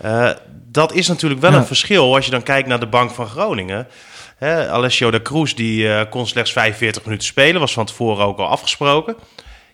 [0.00, 0.30] eh,
[0.70, 1.56] dat is natuurlijk wel Ja.
[1.56, 3.86] een verschil als je dan kijkt naar de bank van Groningen.
[4.36, 8.48] Hè, Alessio de Cruz die kon slechts 45 minuten spelen, was van tevoren ook al
[8.48, 9.16] afgesproken.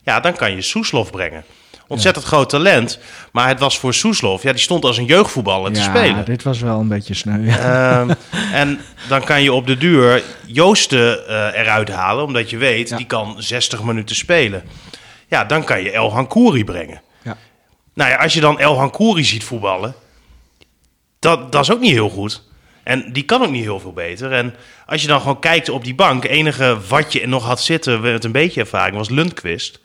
[0.02, 1.44] Ja, dan kan je Soeslof brengen.
[1.88, 2.98] Ontzettend groot talent,
[3.32, 6.24] maar het was voor Soeslof, ja, die stond als een jeugdvoetballer te ja, spelen.
[6.24, 7.44] dit was wel een beetje sneu.
[7.46, 8.00] Ja.
[8.00, 8.10] Ehm,
[8.52, 12.96] en dan kan je op de duur Joosten eh, eruit halen, omdat je weet, Ja.
[12.96, 14.62] die kan 60 minuten spelen.
[15.28, 17.00] Ja, dan kan je El Hankouri brengen.
[17.22, 17.36] Ja.
[17.94, 19.94] Nou ja, als je dan El Hankouri ziet voetballen,
[21.18, 22.42] dat, dat is ook niet heel goed.
[22.82, 24.32] En die kan ook niet heel veel beter.
[24.32, 24.54] En
[24.86, 28.24] als je dan gewoon kijkt op die bank, enige wat je nog had zitten met
[28.24, 29.80] een beetje ervaring was Lundqvist.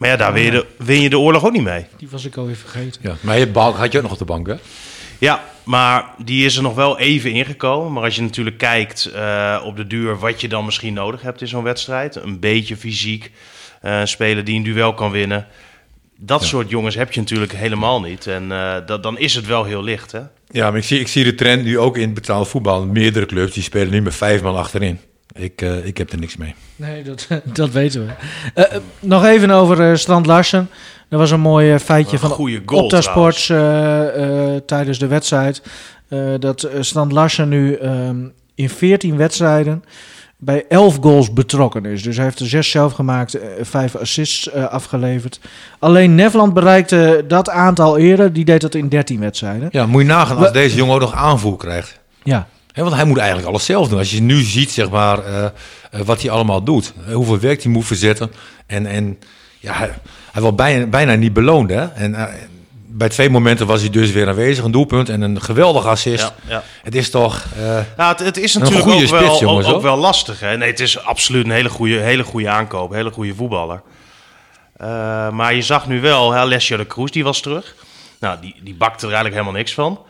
[0.00, 1.86] Maar ja, daar win je, de, win je de oorlog ook niet mee.
[1.96, 3.00] Die was ik alweer vergeten.
[3.04, 3.14] Ja.
[3.20, 4.54] Maar je balk had je ook nog op de bank, hè?
[5.18, 7.92] Ja, maar die is er nog wel even ingekomen.
[7.92, 11.40] Maar als je natuurlijk kijkt eh, op de duur wat je dan misschien nodig hebt
[11.40, 12.16] in zo'n wedstrijd.
[12.16, 13.30] Een beetje fysiek,
[13.80, 15.46] eh, een speler die een duel kan winnen.
[16.18, 18.26] Dat soort jongens heb je natuurlijk helemaal niet.
[18.26, 20.20] En eh, dat, dan is het wel heel licht, hè?
[20.46, 22.86] Ja, maar ik zie, ik zie de trend nu ook in betaald voetbal.
[22.86, 25.00] Meerdere clubs die spelen nu met vijf man achterin.
[25.32, 26.54] Ik, eh, ik heb er niks mee.
[26.76, 28.12] Nee, dat, dat weten we.
[28.54, 30.68] Eh, eh, nog even over eh, Strand Larsen.
[31.08, 35.62] Er was een mooi feitje Een van goal Opta Sports eh, eh, tijdens de wedstrijd.
[36.08, 38.16] eh, dat eh, Strand Larsen nu ehm,
[38.54, 39.84] in 14 wedstrijden
[40.42, 42.02] bij 11 goals betrokken is.
[42.02, 45.40] Dus hij heeft er zes zelf gemaakt, vijf assists eh, afgeleverd.
[45.78, 48.32] Alleen Nederland bereikte dat aantal eerder.
[48.32, 49.68] Die deed dat in 13 wedstrijden.
[49.72, 51.98] Ja, moet je nagaan als We- deze jongen ook nog aanvoer krijgt.
[52.22, 53.98] Ja, Want hij moet eigenlijk alles zelf doen.
[53.98, 55.50] Als je nu ziet, zeg maar, eh, eh,
[55.90, 56.92] wat hij allemaal doet.
[57.06, 58.32] Eh, hoeveel werk hij moet verzetten.
[58.66, 59.18] En, en
[59.58, 59.90] ja, hij,
[60.32, 61.70] hij wordt bijna, bijna niet beloond.
[61.70, 61.86] Hè?
[61.86, 62.28] En
[62.86, 64.64] bij twee momenten was hij dus weer aanwezig.
[64.64, 66.22] Een doelpunt en een geweldig assist.
[66.22, 66.62] Ja, ja.
[66.82, 67.44] Het is toch...
[67.96, 70.40] Nou, het, het is Een natuurlijk goede ook, wel, jongens, ook, wel lastig.
[70.40, 70.56] Hè?
[70.56, 72.92] Nee, het is absoluut een hele goede, hele goede aankoop.
[72.92, 73.82] Hele goede voetballer.
[75.32, 77.74] Maar je zag nu wel, hè, Alessio de Cruz, die was terug.
[78.20, 80.00] Nou, die, die bakte er eigenlijk helemaal niks van.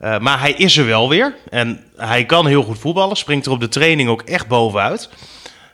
[0.00, 1.34] Eh, maar hij is er wel weer.
[1.50, 3.16] En hij kan heel goed voetballen.
[3.16, 5.08] Springt er op de training ook echt bovenuit.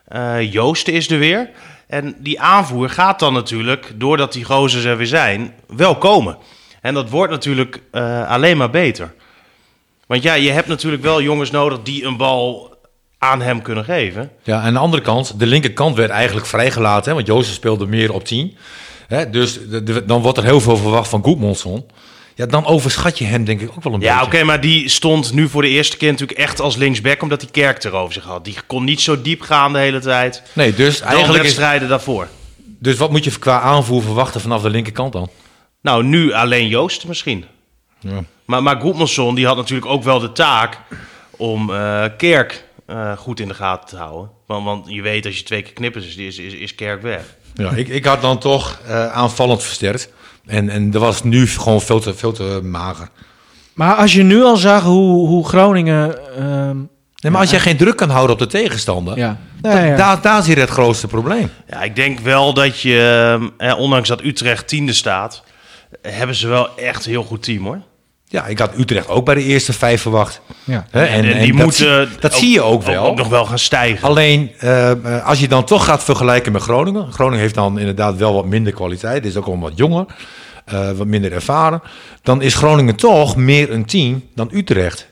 [0.08, 1.50] Eh Joosten is er weer.
[1.86, 6.38] En die aanvoer gaat dan natuurlijk, doordat die gozers er weer zijn, wel komen.
[6.80, 9.14] En dat wordt natuurlijk eh, alleen maar beter.
[10.06, 12.74] Want ja, je hebt natuurlijk wel jongens nodig die een bal
[13.18, 14.30] aan hem kunnen geven.
[14.42, 17.14] Ja, aan de andere kant, de linkerkant werd eigenlijk vrijgelaten.
[17.14, 18.56] Want Jozef speelde meer op 10.
[19.06, 19.58] Hè, dus
[20.06, 21.86] dan wordt er heel veel verwacht van Goedmondson.
[22.36, 24.44] Ja, dan overschat je hem denk ik ook wel een Ja, oké, beetje.
[24.44, 27.84] maar die stond nu voor de eerste keer natuurlijk echt als linksback, omdat die kerk
[27.84, 28.44] erover zich had.
[28.44, 30.42] Die kon niet zo diep gaan de hele tijd.
[30.52, 32.28] Nee, dus Dan eigenlijk is, wedstrijden daarvoor.
[32.78, 35.28] Dus wat moet je qua aanvoer verwachten vanaf de linkerkant dan?
[35.80, 37.44] Nou, nu alleen Joost misschien.
[38.00, 38.24] Ja.
[38.44, 40.78] Maar, maar Goedmanson die had natuurlijk ook wel de taak
[41.36, 44.30] om eh, Kerk eh, goed in de gaten te houden.
[44.46, 47.22] Want, want je weet, als je twee keer knippert, is, is, is, is Kerk weg.
[47.54, 50.08] Ja, ik, ik had dan toch eh, aanvallend versterkt.
[50.46, 53.08] En, en dat was nu gewoon veel te, veel te mager.
[53.74, 56.36] maar als je nu al zag hoe, hoe Groningen...
[56.38, 56.76] ehm,
[57.20, 59.36] Nee, maar als jij geen druk kan houden op de tegenstander, ja.
[59.60, 59.96] da- Ja, ja.
[59.96, 61.50] Daar, daar zit het grootste probleem.
[61.68, 65.42] Ja, ik denk wel dat je, eh, ondanks dat Utrecht tiende staat,
[66.02, 67.80] hebben ze wel echt een heel goed team hoor.
[68.28, 70.40] Ja, ik had Utrecht ook bij de eerste vijf verwacht.
[70.64, 70.86] Ja.
[70.90, 73.14] En, die dat, moeten dat zie je ook wel.
[73.14, 74.08] nog wel gaan stijgen.
[74.08, 77.12] Alleen, eh, als je dan toch gaat vergelijken met Groningen.
[77.12, 79.24] Groningen heeft dan inderdaad wel wat minder kwaliteit.
[79.26, 80.06] Is ook al wat jonger.
[80.64, 81.82] eh, wat minder ervaren.
[82.22, 85.06] Dan is Groningen toch meer een team dan Utrecht.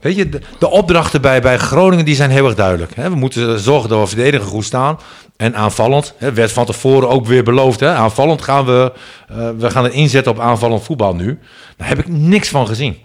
[0.00, 2.94] Weet je, de, de opdrachten bij, bij Groningen die zijn heel erg duidelijk.
[2.94, 3.10] Hè.
[3.10, 4.98] We moeten zorgen dat we verdedigen goed staan.
[5.36, 7.80] En aanvallend, hè, werd van tevoren ook weer beloofd.
[7.80, 7.94] Hè.
[7.94, 8.92] Aanvallend gaan we,
[9.28, 11.38] eh, we gaan het inzetten op aanvallend voetbal nu.
[11.76, 12.98] Daar heb ik niks van gezien.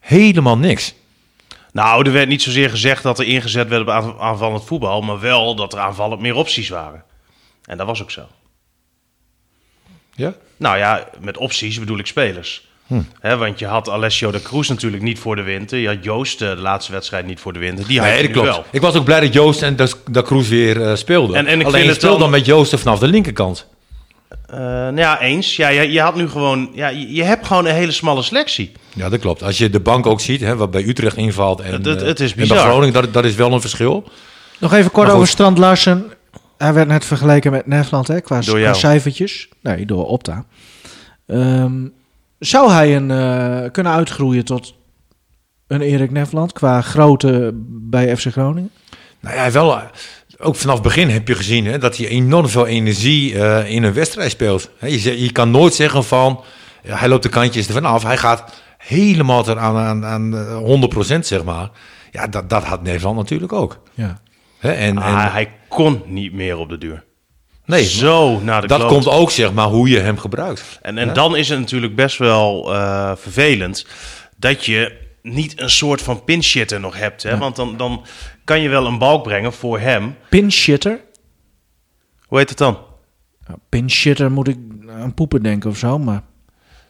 [0.00, 0.94] Helemaal niks.
[1.72, 5.20] Nou, er werd niet zozeer gezegd dat er ingezet werd op aan- aanvallend voetbal, maar
[5.20, 7.04] wel dat er aanvallend meer opties waren.
[7.64, 8.26] En dat was ook zo.
[10.14, 10.34] Ja?
[10.56, 12.70] Nou ja, met opties bedoel ik spelers.
[12.92, 13.00] Hm.
[13.20, 15.78] Hè, want je had Alessio de Cruz natuurlijk niet voor de winter.
[15.78, 17.86] Je had Joost eh, de laatste wedstrijd niet voor de winter.
[17.86, 18.48] Die had Nee, je dat klopt.
[18.48, 18.64] wel.
[18.70, 21.36] Ik was ook blij dat Joost en dat, dat Kroes weer eh, speelden.
[21.36, 23.66] En- en ik Alleen speel dan- dan met Joost vanaf de linkerkant.
[24.46, 25.56] Eh, nou ja, eens.
[25.56, 26.70] Ja, je, je had nu gewoon...
[26.74, 28.72] Ja, je, je hebt gewoon een hele smalle selectie.
[28.94, 29.42] Ja, dat klopt.
[29.42, 32.20] Als je de bank ook ziet, hè, wat bij Utrecht invalt en, Het- het- het
[32.20, 32.64] is en bij bizar.
[32.68, 34.04] Groningen, dat, dat is wel een verschil.
[34.58, 36.04] Nog even kort over Strand Larsen.
[36.58, 38.76] Hij werd net vergeleken met Nederland hè, qua, Door qua jou.
[38.76, 39.48] cijfertjes.
[39.62, 40.44] Nee, door Opta.
[41.26, 41.72] Ehm,
[42.44, 44.74] zou hij een, eh, kunnen uitgroeien tot
[45.66, 48.70] een Erik Nefland qua grootte bij FC Groningen?
[49.20, 49.82] Nou ja, wel, eh,
[50.38, 53.82] ook vanaf het begin heb je gezien hè, dat hij enorm veel energie eh, in
[53.82, 54.70] een wedstrijd speelt.
[54.78, 56.44] Hè, je, je kan nooit zeggen van,
[56.82, 58.02] ja, hij loopt de kantjes ervan af.
[58.02, 61.70] Hij gaat helemaal er aan, aan, aan eh, 100% zeg maar.
[62.10, 63.78] Ja, dat, dat had Nederland natuurlijk ook.
[63.94, 64.20] Ja.
[64.58, 67.04] Hè, en, en, hij kon niet meer op de duur.
[67.64, 68.90] Nee, Zo naar de dat kloot.
[68.92, 70.78] komt ook zeg maar hoe je hem gebruikt.
[70.82, 73.86] En, en dan is het natuurlijk best wel eh, vervelend
[74.36, 77.22] dat je niet een soort van pinshitter nog hebt.
[77.22, 77.38] Hè?
[77.38, 78.04] Want dan, dan
[78.44, 80.16] kan je wel een balk brengen voor hem.
[80.28, 81.00] Pinshitter.
[82.26, 82.78] Hoe heet het dan?
[83.46, 84.56] Nou, pinshitter moet ik
[85.00, 86.22] aan poepen denken of zo, maar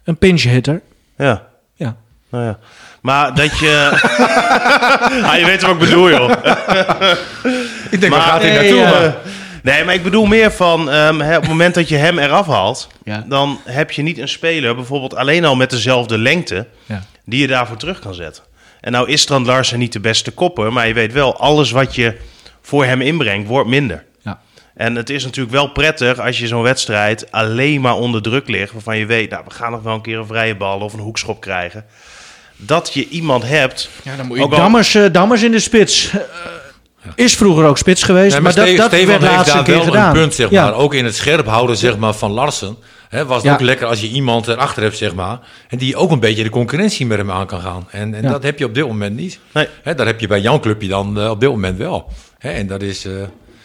[0.04, 0.82] een pinchhitter.
[1.16, 1.96] Ja, Ja.
[2.30, 2.58] nou ja.
[3.02, 3.88] Maar dat je...
[5.30, 6.30] ah, je weet wat ik bedoel, joh.
[7.90, 9.00] Ik denk, Maar- waar gaat hij nee, naartoe?
[9.00, 9.16] maar?
[9.62, 10.90] Nee, maar ik bedoel meer van...
[10.90, 12.88] ehm, hè, op het moment dat je hem eraf haalt...
[13.04, 13.24] Ja.
[13.28, 16.66] dan heb je niet een speler, bijvoorbeeld alleen al met dezelfde lengte...
[16.86, 17.02] Ja.
[17.24, 18.42] die je daarvoor terug kan zetten.
[18.80, 20.72] En nou is Strand Larsen niet de beste kopper...
[20.72, 22.16] maar je weet wel, alles wat je
[22.62, 24.04] voor hem inbrengt, wordt minder.
[24.22, 24.40] Ja.
[24.74, 28.72] En het is natuurlijk wel prettig als je zo'n wedstrijd alleen maar onder druk ligt...
[28.72, 30.98] waarvan je weet, nou, we gaan nog wel een keer een vrije bal of een
[31.00, 31.84] hoekschop krijgen.
[32.56, 33.90] Dat je iemand hebt...
[34.02, 36.10] Ja, dan moet Ook al- Dammers, eh, Dammers in de spits.
[37.14, 39.74] Is vroeger ook spits geweest, Nee, maar, maar dat, dat Stefan werd laatste daar keer
[39.74, 40.06] wel gedaan.
[40.08, 40.64] een punt, zeg Ja.
[40.64, 40.74] maar.
[40.74, 42.76] Ook in het scherp houden zeg maar, van Larsen.
[43.08, 43.52] Hè, was het Ja.
[43.52, 45.38] ook lekker als je iemand erachter hebt, zeg maar.
[45.68, 47.86] En die ook een beetje de concurrentie met hem aan kan gaan.
[47.90, 48.30] En, en Ja.
[48.30, 49.38] dat heb je op dit moment niet.
[49.52, 49.66] Nee.
[49.82, 52.08] Hè, dat heb je bij jouw clubje dan eh, op dit moment wel.
[52.38, 53.04] Hè, en dat is...
[53.04, 53.12] eh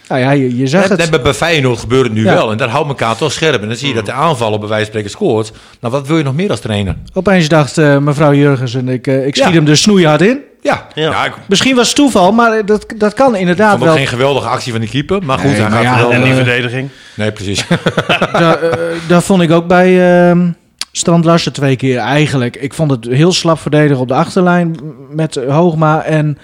[0.08, 1.10] Nou ja, je, je zegt het.
[1.10, 2.34] net bij Feyenoord gebeurt het nu Ja.
[2.34, 2.50] wel.
[2.50, 3.62] En dat houdt elkaar toch scherp.
[3.62, 5.52] En dan zie je dat de aanvallen bij wijze van spreken scoort.
[5.80, 6.96] Nou, wat wil je nog meer als trainer?
[7.14, 9.54] Opeens dacht eh, mevrouw Jurgensen, ik, eh, ik schiet Ja.
[9.54, 10.40] hem de snoeihard in.
[10.62, 11.10] Ja, Ja.
[11.10, 11.24] ja.
[11.24, 13.96] ik Misschien was het toeval, maar dat, dat kan inderdaad vond ook wel.
[13.96, 15.24] geen geweldige actie van de keeper.
[15.24, 16.12] Maar goed, Nee, hij maar gaat ja, wel...
[16.12, 16.88] en die eh, verdediging.
[17.14, 17.66] nee, precies.
[18.32, 20.50] Daar, eh, daar vond ik ook bij ehm
[20.92, 22.56] Strand Larsen twee keer eigenlijk.
[22.56, 24.76] Ik vond het heel slap verdedigen op de achterlijn
[25.10, 26.02] met Hoogma.
[26.02, 26.38] En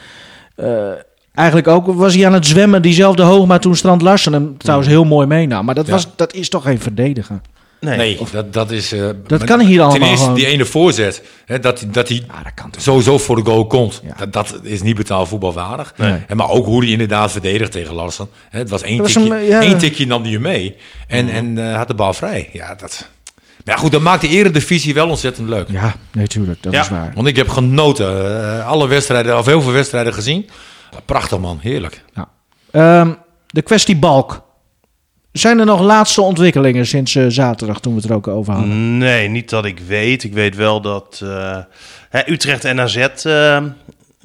[0.56, 0.68] eh,
[1.34, 5.04] eigenlijk ook was hij aan het zwemmen, diezelfde Hoogma, toen Strand Larsen hem trouwens heel
[5.04, 5.64] mooi meenam.
[5.64, 5.92] Maar dat, Ja.
[5.92, 7.40] was, dat is toch geen verdediger?
[7.80, 7.96] Nee.
[7.96, 8.92] Nee, dat, dat is...
[8.92, 10.38] eh, Dat maar kan hier allemaal Ten eerste, gewoon.
[10.38, 14.00] die ene voorzet, hè, dat, hij- dat hij Ja, dat sowieso voor de goal komt.
[14.04, 14.14] Ja.
[14.26, 15.94] Dat, dat is niet betaald voetbalwaardig.
[15.96, 16.24] Nee.
[16.28, 18.28] En maar ook hoe hij inderdaad verdedigt tegen Larsen.
[18.50, 19.60] Hè, het was één Dat was tikje, ja.
[19.62, 20.76] één tikje nam hij mee.
[21.06, 22.48] En, en eh, had de bal vrij.
[22.52, 23.08] Ja, dat...
[23.64, 25.68] Maar ja, goed, dat maakt de eredivisie wel ontzettend leuk.
[25.70, 26.80] Ja, natuurlijk, dat Ja.
[26.80, 27.12] is waar.
[27.14, 28.40] Want ik heb genoten.
[28.58, 30.48] eh, alle wedstrijden, of heel veel wedstrijden gezien.
[31.04, 32.04] Prachtig man, heerlijk.
[32.70, 33.12] Ehm,
[33.46, 34.42] de kwestie Balk.
[35.34, 38.98] Zijn er nog laatste ontwikkelingen sinds eh, zaterdag toen we het er ook over hadden?
[38.98, 40.24] Nee, niet dat ik weet.
[40.24, 41.58] Ik weet wel dat eh,
[42.10, 43.62] hè, Utrecht en AZ eh,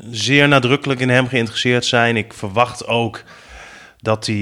[0.10, 2.18] zeer nadrukkelijk in hem geïnteresseerd zijn.
[2.18, 3.24] Ik verwacht ook
[4.02, 4.36] dat hij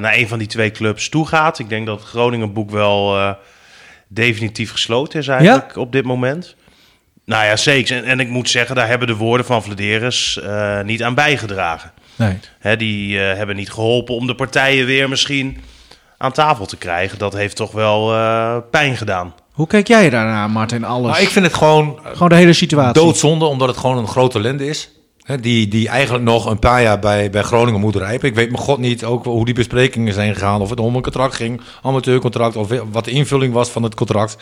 [0.00, 1.58] naar een van die twee clubs toe gaat.
[1.58, 3.34] Ik denk dat het Groningen-boek wel
[4.08, 6.56] definitief gesloten is eigenlijk op dit moment.
[7.24, 7.96] Nou ja, zeker.
[7.96, 11.92] En, en ik moet zeggen, daar hebben de woorden van Vladeris eh, niet aan bijgedragen.
[12.16, 12.38] Nee.
[12.58, 15.58] Hè, die hebben niet geholpen om de partijen weer misschien
[16.18, 17.18] aan tafel te krijgen.
[17.18, 19.34] Dat heeft toch wel eh, pijn gedaan.
[19.52, 20.84] Hoe kijk jij daarna, Martin?
[20.84, 21.10] Alles.
[21.10, 23.02] Maar ik vind het gewoon eh, Gewoon de hele situatie.
[23.02, 24.90] doodzonde, omdat het gewoon een groot talent is.
[25.22, 28.28] Hè, die, die eigenlijk nog een paar jaar bij, bij Groningen moet rijpen.
[28.28, 30.60] Ik weet mijn god niet ook hoe die besprekingen zijn gegaan.
[30.60, 32.56] Of het om een contract ging, amateurcontract.
[32.56, 34.36] Of wat de invulling was van het contract.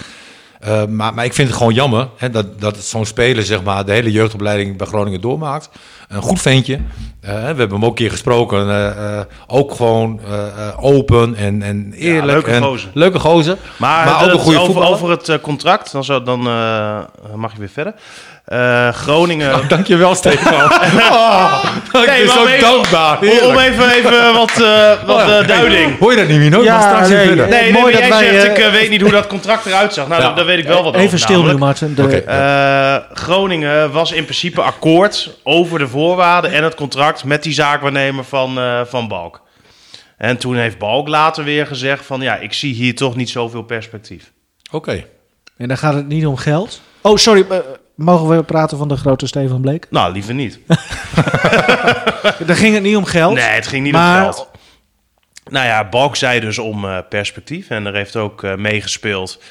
[0.61, 3.85] Eh, maar, maar ik vind het gewoon jammer hè, dat, dat zo'n speler zeg maar,
[3.85, 5.69] de hele jeugdopleiding bij Groningen doormaakt.
[6.09, 6.81] Een goed ventje.
[7.23, 8.71] We hebben hem ook een keer gesproken.
[8.71, 8.87] eh,
[9.19, 12.27] eh, ook gewoon eh, eh, open en, en eerlijk.
[12.33, 12.91] leuke en, gozer.
[12.95, 13.57] Leuke gozer.
[13.77, 14.95] Maar, Maar ook een goede over, voetballer.
[14.97, 16.99] over het eh, contract, dan, zou, dan eh,
[17.35, 17.95] mag je weer verder.
[18.45, 19.55] Eh, Groningen...
[19.55, 20.53] Oh, dankjewel, Stefan.
[21.13, 23.19] oh, ik Nee, ben maar zo even- dankbaar.
[23.21, 23.59] Om, om Heerlijk.
[23.69, 25.99] even, even wat, eh, wat eh, duiding.
[25.99, 26.63] Hoor je dat niet, Mino?
[26.63, 27.47] Ja, Ja, straks nee, nee.
[27.47, 29.67] Nee, mooi nee, dat jij wij, zegt, eh, ik eh, weet niet hoe dat contract
[29.67, 30.09] eruit zag.
[30.09, 30.33] Nou, Ja.
[30.33, 31.19] daar, weet ik wel wat Even over.
[31.19, 31.95] stil nu.
[31.95, 32.23] De.
[32.23, 38.25] Eh, Groningen was in principe akkoord over de voorwaarden en het contract met die zaakwaarnemer
[38.25, 39.43] van, eh, van Balk.
[40.17, 43.63] En toen heeft Balk later weer gezegd van ja, ik zie hier toch niet zoveel
[43.63, 44.33] perspectief.
[44.71, 45.05] Oké.
[45.57, 46.81] En dan gaat het niet om geld.
[47.01, 47.45] Oh, sorry.
[47.51, 47.59] eh,
[47.95, 49.87] mogen we praten van de grote Stefan Bleek?
[49.91, 50.59] Nou, liever niet.
[52.47, 53.35] Daar ging het niet om geld.
[53.35, 54.51] Nee, het ging niet Maar- om geld.
[55.51, 57.69] Nou ja, Balk zei dus om eh, perspectief.
[57.71, 59.43] En er heeft ook eh, meegespeeld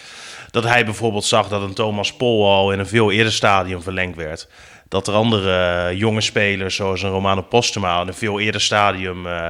[0.52, 4.16] dat hij bijvoorbeeld zag dat een Thomas Pol al in een veel eerder stadium verlengd
[4.18, 4.48] werd.
[4.92, 5.52] Dat er andere
[5.90, 9.48] eh, jonge spelers, zoals een Romano Postema, in een veel eerder stadium eh,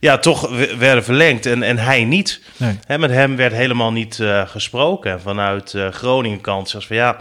[0.00, 1.46] ja, toch werden verlengd.
[1.46, 2.40] En, en hij niet.
[2.56, 2.98] Nee.
[2.98, 5.10] Met hem werd helemaal niet eh, gesproken.
[5.10, 7.16] En vanuit eh Groningen kant zelfs van ja,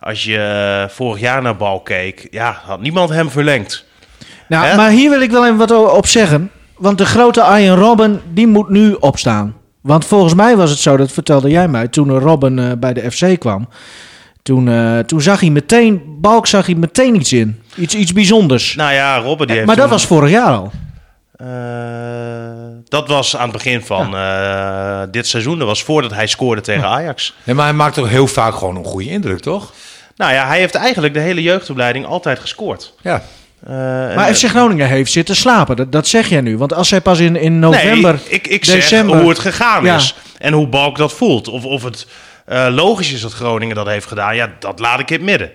[0.00, 3.84] als je vorig jaar naar Bal keek, ja, had niemand hem verlengd.
[4.48, 6.50] Nou, maar hier wil ik wel even wat op zeggen.
[6.76, 9.56] Want de grote Arjen Robben, die moet nu opstaan.
[9.80, 13.38] Want volgens mij was het zo, dat vertelde jij mij, toen Robben bij de FC
[13.38, 13.68] kwam.
[14.44, 17.62] Toen, eh, toen zag hij meteen, Balk zag hij meteen iets in.
[17.76, 18.74] Iets, iets bijzonders.
[18.74, 20.70] Nou ja, Robben die heeft maar dat toen- was vorig jaar al.
[21.36, 21.46] Eh,
[22.88, 25.58] dat was aan het begin van eh, dit seizoen.
[25.58, 27.34] Dat was voordat hij scoorde tegen Ajax.
[27.44, 29.72] Nee, maar hij maakt ook heel vaak gewoon een goede indruk, toch?
[30.16, 32.94] Nou ja, hij heeft eigenlijk de hele jeugdopleiding altijd gescoord.
[33.02, 33.22] Ja.
[33.66, 35.76] Eh, en- Maar FC Groningen heeft zitten slapen.
[35.76, 36.58] Dat, dat zeg jij nu.
[36.58, 38.88] Want als hij pas in, in november, Nee, ik, ik december...
[39.12, 39.96] zeg hoe het gegaan Ja.
[39.96, 40.14] is.
[40.38, 41.48] En hoe Balk dat voelt.
[41.48, 42.33] Of, of het eh,
[42.70, 44.36] logisch is dat Groningen dat heeft gedaan.
[44.36, 45.50] Ja, dat laat ik in het midden.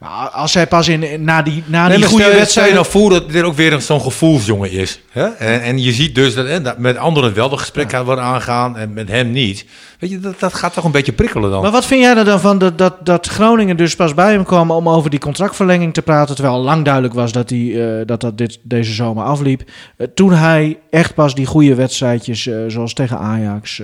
[0.00, 2.66] Maar als hij pas in, na die, na Nee, die goede stel, wedstrijd...
[2.66, 5.00] Stel je nou voor dat dit ook weer zo'n gevoelsjongen is.
[5.10, 5.26] Hè?
[5.26, 8.76] En, en je ziet dus dat, hè, dat met anderen wel de gesprekken worden aangaan
[8.76, 9.64] en met hem niet.
[9.98, 11.62] Weet je, dat, dat gaat toch een beetje prikkelen dan.
[11.62, 14.44] Maar wat vind jij er dan van dat, dat, dat Groningen dus pas bij hem
[14.44, 18.06] kwam om over die contractverlenging te praten, terwijl al lang duidelijk was dat hij, eh,
[18.06, 19.62] dat, dat dit deze zomer afliep.
[19.96, 23.82] Eh, toen hij echt pas die goede wedstrijdjes, eh, zoals tegen Ajax,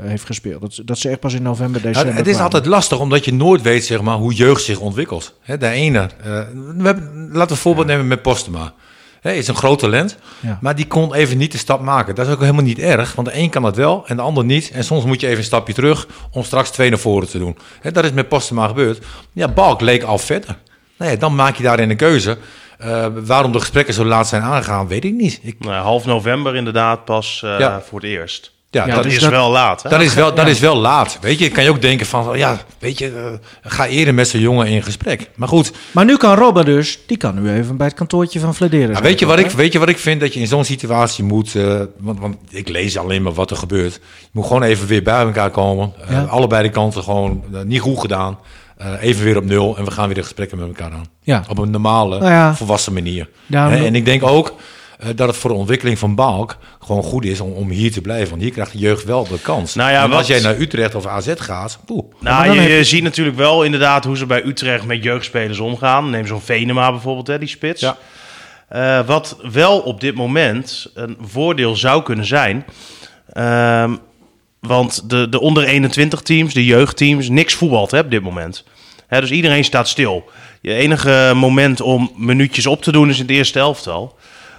[0.00, 0.60] heeft gespeeld.
[0.60, 2.52] Dat, dat ze echt pas in november, Ja, december het is kwamen.
[2.52, 5.34] altijd lastig, omdat je nooit weet zeg maar, hoe jeugd zich ontwikkelt.
[5.40, 6.30] Hè, de ene, eh,
[6.76, 8.72] we hebben, laten we een voorbeeld nemen met Postema.
[9.20, 10.58] Hè, is een groot talent, Ja.
[10.60, 12.14] maar die kon even niet de stap maken.
[12.14, 14.44] Dat is ook helemaal niet erg, want de een kan het wel en de ander
[14.44, 14.70] niet.
[14.70, 17.56] En soms moet je even een stapje terug om straks twee naar voren te doen.
[17.80, 19.04] Hè, dat is met Postema gebeurd.
[19.32, 20.56] Ja, Balk leek al verder.
[20.98, 22.38] Nou ja, dan maak je daarin een keuze.
[22.78, 25.40] Eh, waarom de gesprekken zo laat zijn aangegaan, weet ik niet.
[25.42, 27.80] Ik, Nou, half november inderdaad pas Ja.
[27.88, 28.54] voor het eerst.
[28.76, 29.82] Ja, Ja, dat dus is dat- wel laat.
[29.82, 29.88] Hè?
[29.90, 31.18] Dat is wel, dat is wel laat.
[31.20, 33.06] Weet je, kan je ook denken van, ja, weet je,
[33.62, 35.30] eh, ga eerder met zo'n jongen in gesprek.
[35.34, 38.54] Maar goed, Maar nu kan Robben dus, die kan nu even bij het kantoortje van
[38.54, 38.90] Vlederen.
[38.90, 41.24] nou, weet, je wat ik, weet je wat ik vind dat je in zo'n situatie
[41.24, 43.94] moet, eh, want, want ik lees alleen maar wat er gebeurt.
[43.94, 45.92] Je moet gewoon even weer bij elkaar komen.
[46.06, 46.22] Eh, Ja.
[46.22, 48.38] Allebei de kanten gewoon niet goed gedaan.
[48.76, 51.06] Eh, even weer op nul en we gaan weer de gesprekken met elkaar aan.
[51.22, 51.44] Ja.
[51.48, 52.54] Op een normale, Nou ja.
[52.54, 53.28] volwassen manier.
[53.46, 54.54] Daarom- en ik denk ook
[55.14, 58.28] dat het voor de ontwikkeling van Balk gewoon goed is om, om hier te blijven.
[58.30, 59.74] Want hier krijgt de jeugd wel de kans.
[59.74, 62.04] Nou ja, en als wat- jij naar Utrecht of AZ gaat, poeh.
[62.20, 66.10] Nou, je, je ziet natuurlijk wel inderdaad hoe ze bij Utrecht met jeugdspelers omgaan.
[66.10, 67.80] Neem zo'n Venema bijvoorbeeld, hè, die spits.
[67.80, 67.96] Ja.
[68.68, 72.64] Eh, wat wel op dit moment een voordeel zou kunnen zijn.
[73.32, 73.94] ehm,
[74.60, 78.64] want de, de onder 21 teams, de jeugdteams, niks voetbalt hè, op dit moment.
[79.06, 80.24] Hè, dus iedereen staat stil.
[80.60, 84.16] Je enige moment om minuutjes op te doen is in het eerste elftal.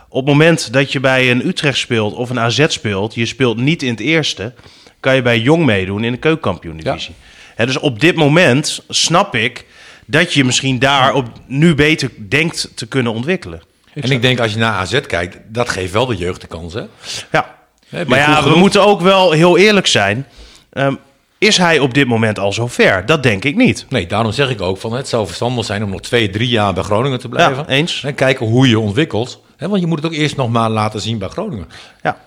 [0.09, 3.57] Op het moment dat je bij een Utrecht speelt of een AZ speelt, je speelt
[3.57, 4.53] niet in het eerste,
[4.99, 7.13] kan je bij Jong meedoen in de keukenkampioen-divisie.
[7.55, 9.65] Dus op dit moment snap ik
[10.05, 13.61] dat je misschien daar op, nu beter denkt te kunnen ontwikkelen.
[13.93, 16.73] En ik denk als je naar AZ kijkt, dat geeft wel de jeugd de kans.
[16.73, 16.83] Hè?
[17.31, 17.55] Ja,
[18.07, 20.27] maar ja, we moeten ook wel heel eerlijk zijn.
[20.69, 20.95] Ehm,
[21.37, 23.05] is hij op dit moment al zo ver?
[23.05, 23.85] Dat denk ik niet.
[23.89, 26.73] Nee, daarom zeg ik ook van het zou verstandig zijn om nog twee, drie jaar
[26.73, 27.57] bij Groningen te blijven.
[27.57, 28.03] Ja, eens.
[28.03, 29.41] En kijken hoe je ontwikkelt.
[29.59, 31.67] Want je moet het ook eerst nog maar laten zien bij Groningen.
[32.03, 32.17] Ja.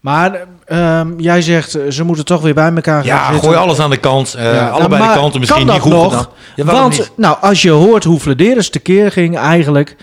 [0.00, 3.42] Maar ehm, jij zegt, eh, ze moeten toch weer bij elkaar gaan Ja, zitten.
[3.48, 4.34] gooi alles aan de kant.
[4.34, 6.30] eh, Ja, allebei de kanten misschien niet goed nog?
[6.56, 7.12] Ja, Want, niet?
[7.16, 9.96] nou, als je hoort hoe Vladeris tekeer ging, eigenlijk,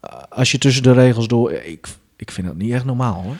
[0.00, 3.36] eh, als je tussen de regels door, ik, ik vind dat niet echt normaal hoor.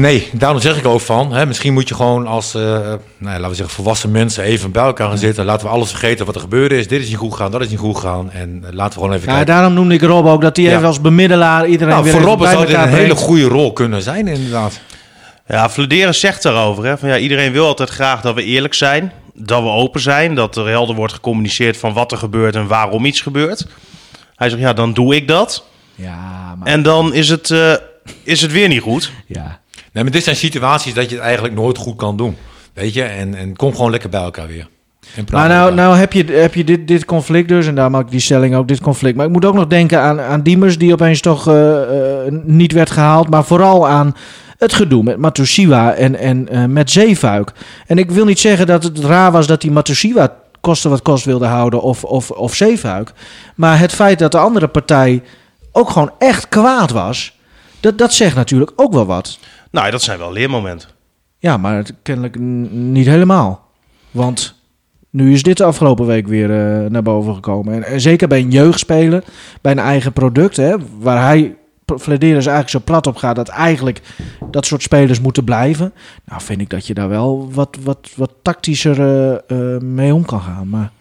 [0.00, 1.32] Nee, daarom zeg ik ook van.
[1.32, 4.70] Hè, misschien moet je gewoon als eh, nou ja, laten we zeggen, volwassen mensen even
[4.72, 5.44] bij elkaar gaan zitten.
[5.44, 6.88] Laten we alles vergeten wat er gebeurd is.
[6.88, 8.30] Dit is niet goed gegaan, dat is niet goed gegaan.
[8.30, 9.54] En eh, laten we gewoon even Ja, kijken.
[9.54, 10.74] daarom noemde ik Rob ook dat hij Ja.
[10.74, 14.02] even als bemiddelaar iedereen Nou, weer voor bij zou dit een hele goede rol kunnen
[14.02, 14.80] zijn, inderdaad.
[15.46, 16.84] Ja, Vladeren zegt daarover.
[16.84, 19.12] Hè, van, ja, iedereen wil altijd graag dat we eerlijk zijn.
[19.34, 20.34] Dat we open zijn.
[20.34, 23.66] Dat er helder wordt gecommuniceerd van wat er gebeurt en waarom iets gebeurt.
[24.36, 25.64] Hij zegt, ja, dan doe ik dat.
[25.94, 26.68] Ja, maar...
[26.68, 27.72] En dan is het, eh,
[28.22, 29.12] is het weer niet goed.
[29.26, 29.60] ja.
[29.98, 32.36] Nee, maar dit zijn situaties dat je het eigenlijk nooit goed kan doen.
[32.72, 34.68] Weet je, en, en kom gewoon lekker bij elkaar weer.
[35.30, 38.10] Maar nou, nou heb je, heb je dit, dit conflict dus, en daar maak ik
[38.10, 39.16] die stelling ook, dit conflict.
[39.16, 42.72] Maar ik moet ook nog denken aan, aan Diemers, die opeens toch eh, eh, niet
[42.72, 43.30] werd gehaald.
[43.30, 44.16] Maar vooral aan
[44.58, 47.52] het gedoe met Matusiwa en, en eh, met Zeefuik.
[47.86, 51.24] En ik wil niet zeggen dat het raar was dat die Matusiwa koste wat kost
[51.24, 53.12] wilde houden of, of, of Zeefuik.
[53.54, 55.22] Maar het feit dat de andere partij
[55.72, 57.36] ook gewoon echt kwaad was,
[57.80, 59.38] dat, dat zegt natuurlijk ook wel wat.
[59.70, 60.88] Nou, dat zijn wel leermomenten.
[61.38, 62.38] Ja, maar kennelijk
[62.70, 63.66] niet helemaal.
[64.10, 64.54] Want
[65.10, 67.74] nu is dit de afgelopen week weer eh, naar boven gekomen.
[67.74, 69.24] En, en zeker bij een jeugdspeler,
[69.60, 71.56] bij een eigen product, hè, waar hij
[71.96, 74.00] Flederis eigenlijk zo plat op gaat dat eigenlijk
[74.50, 75.92] dat soort spelers moeten blijven.
[76.24, 80.24] Nou, vind ik dat je daar wel wat, wat, wat tactischer eh, eh, mee om
[80.24, 80.68] kan gaan.
[80.68, 80.92] Maar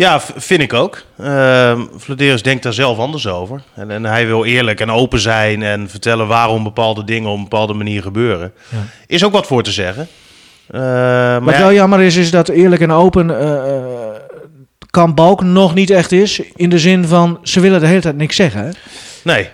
[0.00, 1.02] Ja, vind ik ook.
[1.20, 3.62] Uh, Vladeris denkt daar zelf anders over.
[3.74, 7.42] En, en hij wil eerlijk en open zijn en vertellen waarom bepaalde dingen op een
[7.42, 8.52] bepaalde manier gebeuren.
[8.68, 8.78] Ja.
[9.06, 10.08] Is ook wat voor te zeggen.
[10.66, 13.84] Eh, maar wat ja, wel jammer is, is dat eerlijk en open eh, eh,
[14.90, 16.40] kan Balk nog niet echt is.
[16.54, 18.64] In de zin van, ze willen de hele tijd niks zeggen.
[18.64, 18.70] Hè?
[19.22, 19.48] nee.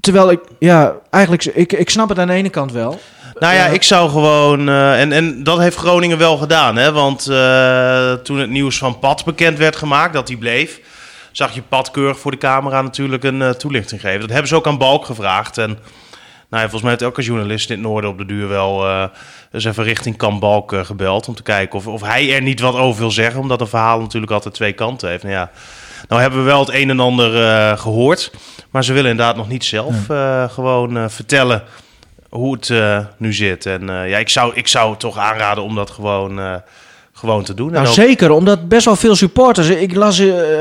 [0.00, 3.00] Terwijl ik, ja, eigenlijk, ik, ik snap het aan de ene kant wel.
[3.38, 4.68] Nou ja, ik zou gewoon.
[4.68, 6.76] eh, en, en dat heeft Groningen wel gedaan.
[6.76, 6.92] Hè?
[6.92, 10.80] Want eh, toen het nieuws van Pat bekend werd gemaakt, dat hij bleef.
[11.32, 14.20] Zag je Pat keurig voor de camera natuurlijk een eh, toelichting geven.
[14.20, 15.58] Dat hebben ze ook aan Balk gevraagd.
[15.58, 18.86] En nou ja, volgens mij heeft elke journalist in het noorden op de duur wel
[18.86, 19.04] eh
[19.52, 21.28] eens even richting Kamp Balk gebeld.
[21.28, 23.40] Om te kijken of, of hij er niet wat over wil zeggen.
[23.40, 25.22] Omdat een verhaal natuurlijk altijd twee kanten heeft.
[25.22, 25.50] Nou ja,
[26.08, 28.30] nou hebben we wel het een en ander eh, gehoord.
[28.70, 29.94] Maar ze willen inderdaad nog niet zelf
[30.52, 31.62] gewoon vertellen
[32.32, 33.66] hoe het eh, nu zit.
[33.66, 36.54] En eh, ja, ik zou, ik zou toch aanraden om dat gewoon, eh,
[37.12, 37.66] gewoon te doen.
[37.66, 39.68] En Nou, ook- zeker, omdat best wel veel supporters.
[39.68, 40.20] Ik las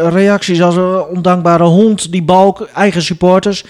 [0.10, 3.64] reacties als een ondankbare hond, die balk, eigen supporters.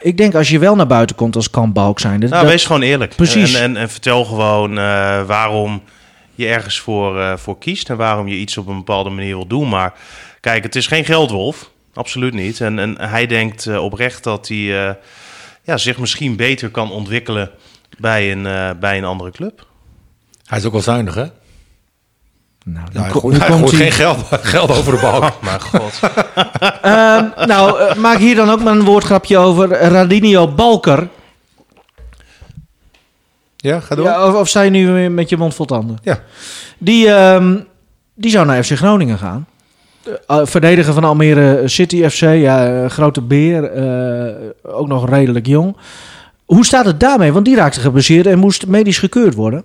[0.00, 2.20] Ik denk als je wel naar buiten komt als kan balk zijn.
[2.20, 3.16] Dat, Nou, dat- wees gewoon eerlijk.
[3.16, 3.54] Precies.
[3.54, 4.74] En, en, en vertel gewoon
[5.26, 5.82] waarom
[6.34, 9.68] je ergens voor, voor kiest en waarom je iets op een bepaalde manier wil doen.
[9.68, 9.92] Maar
[10.40, 11.70] kijk, het is geen geldwolf.
[11.94, 12.60] Absoluut niet.
[12.60, 14.96] En, en hij denkt oprecht dat hij
[15.62, 17.50] ja, zich misschien beter kan ontwikkelen
[17.98, 19.66] bij een, eh, bij een andere club.
[20.46, 21.24] Hij is ook wel zuinig, hè?
[22.64, 25.32] nou, hij ko- gooit, nu hij komt gooit hij- geen geld, geld over de balk.
[25.42, 26.00] Maar god.
[26.82, 31.08] Ehm, nou, eh, maak hier dan ook maar een woordgrapje over Radinio Balker.
[33.56, 34.04] Ja, ga door.
[34.04, 35.98] Ja, of, of sta je nu weer met je mond vol tanden?
[36.02, 36.20] Ja.
[36.78, 37.58] Die, ehm,
[38.14, 39.46] die zou naar FC Groningen gaan.
[40.26, 42.20] Eh, verdediger van Almere City FC.
[42.20, 43.64] Ja, eh, grote beer.
[43.64, 45.76] eh, ook nog redelijk jong.
[46.44, 47.32] Hoe staat het daarmee?
[47.32, 49.64] Want die raakte geblesseerd en moest medisch gekeurd worden.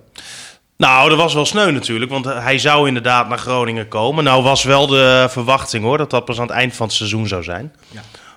[0.76, 4.24] Nou, dat was wel sneu natuurlijk, want hij zou inderdaad naar Groningen komen.
[4.24, 7.26] Nou was wel de verwachting hoor, dat dat pas aan het eind van het seizoen
[7.26, 7.72] zou zijn.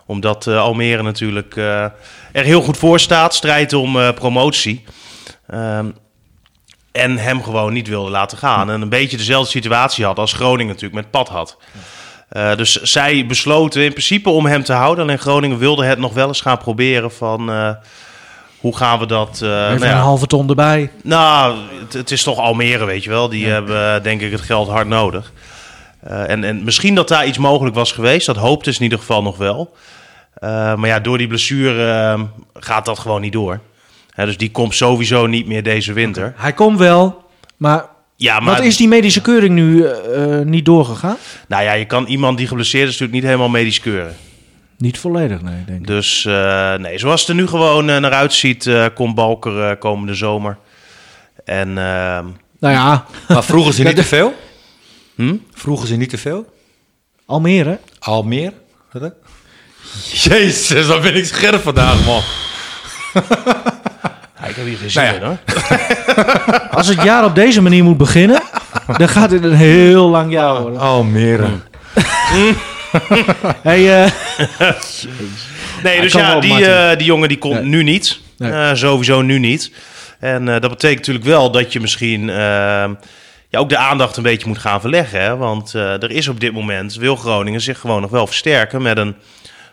[0.05, 1.83] Omdat eh, Almere natuurlijk eh,
[2.31, 4.83] er heel goed voor staat, strijdt om eh, promotie.
[5.47, 5.85] Ehm,
[6.91, 8.69] en hem gewoon niet wilde laten gaan.
[8.69, 11.57] En een beetje dezelfde situatie had als Groningen natuurlijk met Pat had.
[12.29, 15.03] Eh, dus zij besloten in principe om hem te houden.
[15.03, 17.51] Alleen Groningen wilde het nog wel eens gaan proberen van...
[17.51, 17.69] eh,
[18.59, 19.35] hoe gaan we dat...
[19.35, 20.91] Even nou ja, een halve ton erbij.
[21.03, 23.29] nou, het, het is toch Almere, weet je wel.
[23.29, 25.31] Die hebben denk ik het geld hard nodig.
[26.01, 28.25] En, en misschien dat daar iets mogelijk was geweest.
[28.25, 29.75] Dat hoopte ze in ieder geval nog wel.
[30.41, 33.59] Maar ja, door die blessure gaat dat gewoon niet door.
[34.11, 36.33] Hè, dus die komt sowieso niet meer deze winter.
[36.35, 37.23] Hij komt wel,
[37.57, 37.85] maar,
[38.15, 41.17] Ja, maar wat is die medische keuring nu eh, eh, niet doorgegaan?
[41.47, 44.15] nou ja, je kan iemand die geblesseerd is natuurlijk niet helemaal medisch keuren.
[44.77, 45.87] Niet volledig, nee, denk ik.
[45.87, 49.79] Dus eh, nee, zoals het er nu gewoon eh, naar uitziet, eh, komt Balker eh,
[49.79, 50.57] komende zomer.
[51.45, 52.25] En ehm,
[52.59, 54.33] Nou ja, Maar vroegen ze niet te veel?
[55.15, 55.35] Hm?
[55.53, 56.53] Vroegen ze niet te veel?
[57.99, 58.53] Almere.
[58.89, 59.07] Hè?
[60.11, 62.21] Jezus, wat ben ik scherp vandaag, man.
[64.51, 65.21] ik heb hier geen zin Nou ja.
[65.21, 66.67] in hoor.
[66.77, 68.41] Als het jaar op deze manier moet beginnen,
[68.97, 70.79] dan gaat het een heel lang jaar worden.
[70.79, 71.47] Almere.
[73.61, 74.11] Hey, eh,
[75.83, 77.63] Nee, dus ja, die, eh, die jongen die komt Nee.
[77.63, 78.19] nu niet.
[78.37, 78.51] Nee.
[78.51, 79.71] Eh, sowieso nu niet.
[80.19, 82.35] En eh, dat betekent natuurlijk wel dat je misschien eh,
[83.49, 85.21] ja, ook de aandacht een beetje moet gaan verleggen.
[85.21, 85.37] Hè?
[85.37, 88.97] Want eh, er is op dit moment, wil Groningen zich gewoon nog wel versterken met
[88.97, 89.15] een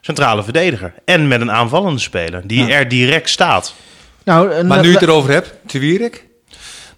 [0.01, 0.93] centrale verdediger.
[1.05, 2.75] En met een aanvallende speler, die Ja.
[2.75, 3.75] er direct staat.
[4.29, 6.27] Nou, eh, Maar nu je het erover hebt, Twierik?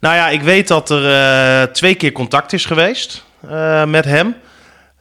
[0.00, 4.34] Nou ja, ik weet dat er eh, twee keer contact is geweest eh, met hem.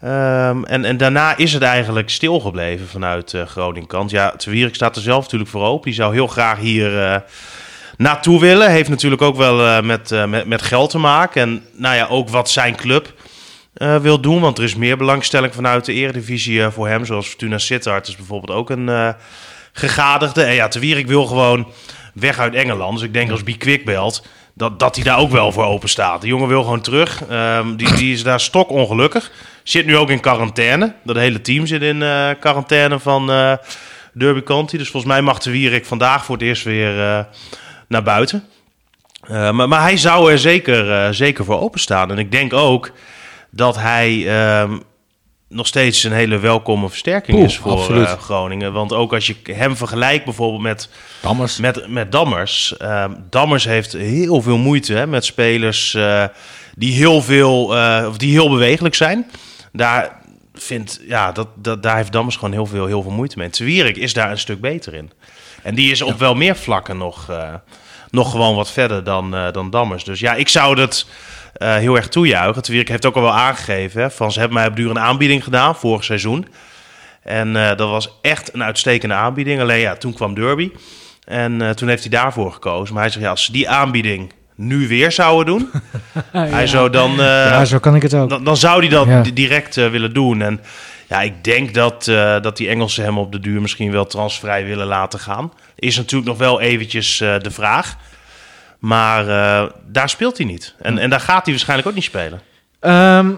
[0.01, 4.11] Ehm, en, en daarna is het eigenlijk stilgebleven vanuit eh Groningen kant.
[4.11, 5.85] Ja, Twierik staat er zelf natuurlijk voor open.
[5.85, 7.15] Die zou heel graag hier eh,
[7.97, 8.71] naartoe willen.
[8.71, 11.41] Heeft natuurlijk ook wel eh, met, eh, met, met geld te maken.
[11.41, 13.13] En nou ja, ook wat zijn club
[13.73, 14.41] eh, wil doen.
[14.41, 17.05] Want er is meer belangstelling vanuit de eredivisie eh, voor hem.
[17.05, 19.09] Zoals Fortuna Sittard is bijvoorbeeld ook een eh
[19.73, 20.43] gegadigde.
[20.43, 21.67] En ja, Te Wierik wil gewoon
[22.13, 22.93] weg uit Engeland.
[22.93, 26.21] Dus ik denk als Quick belt, dat, dat hij daar ook wel voor open staat.
[26.21, 27.23] De jongen wil gewoon terug.
[27.29, 29.31] Ehm, die, die is daar stok ongelukkig.
[29.63, 30.93] Zit nu ook in quarantaine.
[31.03, 33.53] Dat hele team zit in eh, quarantaine van eh,
[34.13, 34.77] Derby County.
[34.77, 37.23] Dus volgens mij mag de Wierik vandaag voor het eerst weer eh,
[37.87, 38.43] naar buiten.
[39.27, 42.11] Maar, maar hij zou er zeker, zeker voor openstaan.
[42.11, 42.91] En ik denk ook
[43.49, 44.77] dat hij ehm,
[45.49, 48.73] nog steeds een hele welkome versterking is voor eh, Groningen.
[48.73, 50.89] Want ook als je hem vergelijkt bijvoorbeeld met
[51.21, 51.57] Dammers.
[51.57, 52.77] met, met Dammers.
[52.77, 56.23] Ehm, Dammers heeft heel veel moeite hè, met spelers eh,
[56.75, 59.31] die, heel veel, eh, of die heel bewegelijk zijn.
[59.71, 60.21] Daar,
[60.53, 63.47] vindt, ja, dat, dat, daar heeft Dammers gewoon heel veel, heel veel moeite mee.
[63.51, 65.11] Zwierik is daar een stuk beter in.
[65.63, 67.31] En die is op wel meer vlakken nog,
[68.09, 70.03] nog gewoon wat verder dan, dan Dammers.
[70.03, 71.05] Dus ja, ik zou dat
[71.53, 72.65] eh, heel erg toejuichen.
[72.65, 75.43] Zwierik heeft ook al wel aangegeven hè, van ze hebben mij op duur een aanbieding
[75.43, 76.47] gedaan vorig seizoen.
[77.23, 79.61] En eh, dat was echt een uitstekende aanbieding.
[79.61, 80.71] Alleen ja, toen kwam Derby.
[81.23, 82.93] En eh, toen heeft hij daarvoor gekozen.
[82.93, 85.69] Maar hij zegt, ja, als ze die aanbieding nu weer zouden doen...
[86.31, 88.29] hij zou dan, eh, ja, zo kan ik het ook.
[88.29, 89.21] dan, dan zou hij dat Ja.
[89.33, 90.41] direct willen doen.
[90.41, 90.59] En
[91.09, 94.65] ja, ik denk dat, eh, dat die Engelsen hem op de duur misschien wel transvrij
[94.65, 95.51] willen laten gaan.
[95.75, 97.95] Is natuurlijk nog wel eventjes eh, de vraag.
[98.79, 100.75] Maar eh, daar speelt hij niet.
[100.81, 102.41] En, en daar gaat hij waarschijnlijk ook niet spelen.
[102.79, 103.31] Ehm,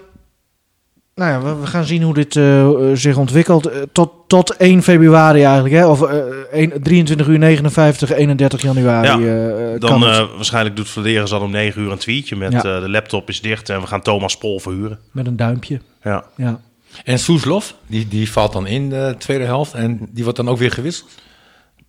[1.16, 3.66] nou ja, we, we gaan zien hoe dit eh, zich ontwikkelt.
[3.66, 5.88] Eh, tot, tot 1 februari eigenlijk, hè?
[5.88, 6.18] Of eh,
[6.52, 9.08] 1 23 uur 59, 31 januari.
[9.26, 12.58] Ja, eh, Dan eh, waarschijnlijk doet Vladeren dan om 9 uur een tweetje met Ja.
[12.58, 15.00] eh, de laptop is dicht en we gaan Thomas Pol verhuren.
[15.12, 15.82] Met een duimpje.
[16.04, 16.24] Ja.
[16.38, 16.60] Ja.
[17.04, 19.74] En Soeslof, die, die valt dan in de tweede helft.
[19.74, 21.10] En die wordt dan ook weer gewisseld.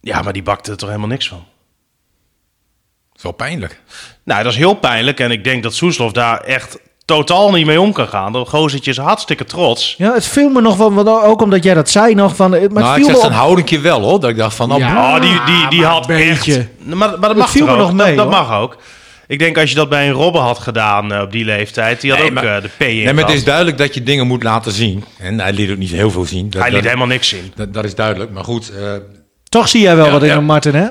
[0.01, 1.45] ja, maar die bakte er toch helemaal niks van.
[3.23, 3.81] Is wel pijnlijk.
[4.25, 7.81] Nou, dat is heel pijnlijk en ik denk dat Soeslof daar echt totaal niet mee
[7.81, 8.33] om kan gaan.
[8.33, 9.95] Dat gozertje is hartstikke trots.
[9.99, 12.51] ja, het viel me nog wel, want ook omdat jij dat zei nog van...
[12.51, 14.21] Maar nou, het ik viel zeg me zijn op, houdingje wel hoor.
[14.21, 15.15] Dat ik dacht van, nou, Ja.
[15.17, 16.55] Oh, die, die, die had een beetje.
[16.57, 16.69] echt...
[16.95, 17.79] Maar, maar dat mag viel me ook?
[17.79, 18.77] nog mee, dat, mag ook.
[19.27, 22.11] Ik denk als je dat bij een Robben had gedaan eh, op die leeftijd, die
[22.11, 24.03] had Nee, ook maar- eh, de P in Nee, maar het is duidelijk dat je
[24.03, 25.05] dingen moet laten zien.
[25.19, 26.51] En hij liet ook niet heel veel zien.
[26.51, 27.53] Dat, Hij liet dat, helemaal niks zien.
[27.55, 28.31] dat, dat is duidelijk.
[28.31, 28.93] Maar goed, eh,
[29.49, 30.41] toch zie jij wel Ja, wat in ja.
[30.41, 30.87] Martin, hè?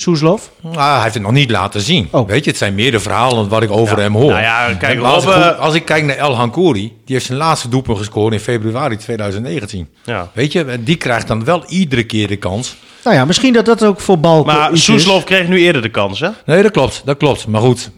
[0.00, 0.50] Soeslof.
[0.60, 2.08] nou, hij heeft het nog niet laten zien.
[2.10, 2.28] Oh.
[2.28, 4.02] Weet je, het zijn meer de verhalen wat ik over Ja.
[4.02, 4.30] hem hoor.
[4.30, 7.14] Nou ja, kijk, Maar als, ik, Robben- goed- als ik kijk naar El Hankouri, die
[7.14, 9.88] heeft zijn laatste doelpunt gescoord in februari 2019.
[10.04, 10.30] Ja.
[10.34, 12.76] Weet je, en die krijgt dan wel iedere keer de kans.
[13.04, 14.70] Nou ja, misschien dat dat ook voor Balk Maar.
[14.76, 16.28] Soeslof kreeg nu eerder de kans, hè?
[16.46, 17.46] Nee, dat klopt, dat klopt.
[17.46, 17.90] Maar goed,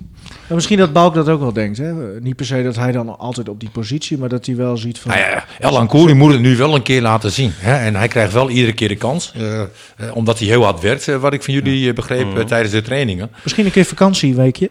[0.55, 1.79] Misschien dat Balk dat ook wel denkt.
[1.79, 2.21] Hè?
[2.21, 4.99] Niet per se dat hij dan altijd op die positie, maar dat hij wel ziet
[4.99, 5.11] van...
[5.11, 7.53] nou ja, El Hankouri moet het nu wel een keer laten zien.
[7.57, 7.77] Hè?
[7.77, 9.33] En hij krijgt wel iedere keer de kans.
[9.37, 9.67] eh, eh,
[10.15, 13.31] omdat hij heel hard werkt, eh, wat ik van jullie begreep eh, tijdens de trainingen.
[13.43, 14.71] Misschien een keer vakantieweekje.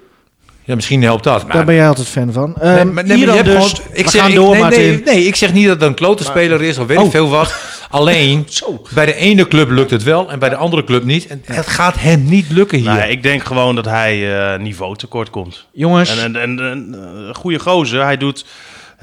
[0.64, 1.43] Ja, misschien helpt dat.
[1.47, 2.55] Maar Daar ben jij altijd fan van.
[2.62, 3.53] Nee, maar- nee, maar Iran je hebt dus.
[3.72, 4.82] gewoon- we zeg, gaan ik- door, nee, Martin.
[4.82, 7.12] nee, nee, ik zeg niet dat het een klote speler is of weet ik Oh.
[7.12, 7.53] veel wat.
[7.89, 8.82] Alleen, Zo.
[8.93, 11.28] bij de ene club lukt het wel en bij de andere club niet.
[11.28, 12.88] En het gaat hem niet lukken hier.
[12.88, 15.66] Nou, ja, ik denk gewoon dat hij eh niveau tekort komt.
[15.74, 18.03] Jongens, En, en, en, en, eh, een goede gozer.
[18.03, 18.45] Hij doet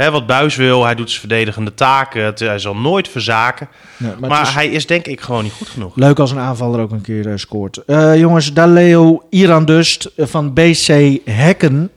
[0.05, 0.85] hè, wat Buis wil.
[0.85, 2.25] Hij doet zijn verdedigende taken.
[2.25, 3.69] Het- hij zal nooit verzaken.
[3.97, 5.97] Nee, maar maar het is hij is denk ik gewoon niet goed genoeg.
[5.97, 7.85] leuk als een aanvaller ook een keer eh, scoort.
[7.85, 11.91] Eh, jongens, Daleo Irandust eh, van BC Hekken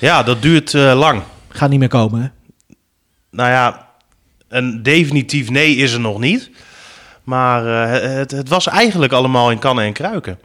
[0.00, 1.22] Ja, dat duurt lang.
[1.48, 2.20] gaat niet meer komen.
[2.22, 2.28] Hè?
[3.30, 3.86] Nou ja,
[4.48, 6.50] een definitief nee is er nog niet.
[7.24, 7.64] Maar
[8.02, 10.38] het, het was eigenlijk allemaal in kannen en kruiken.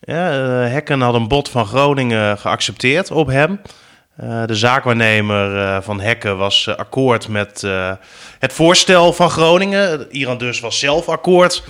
[0.00, 0.30] Ja,
[0.70, 3.60] Hekken had een bod van Groningen geaccepteerd op hem.
[4.20, 7.60] Eh, de zaakwaarnemer eh, van Hekken was eh, akkoord met
[8.38, 10.06] het voorstel van Groningen.
[10.10, 11.62] Iran dus was zelf akkoord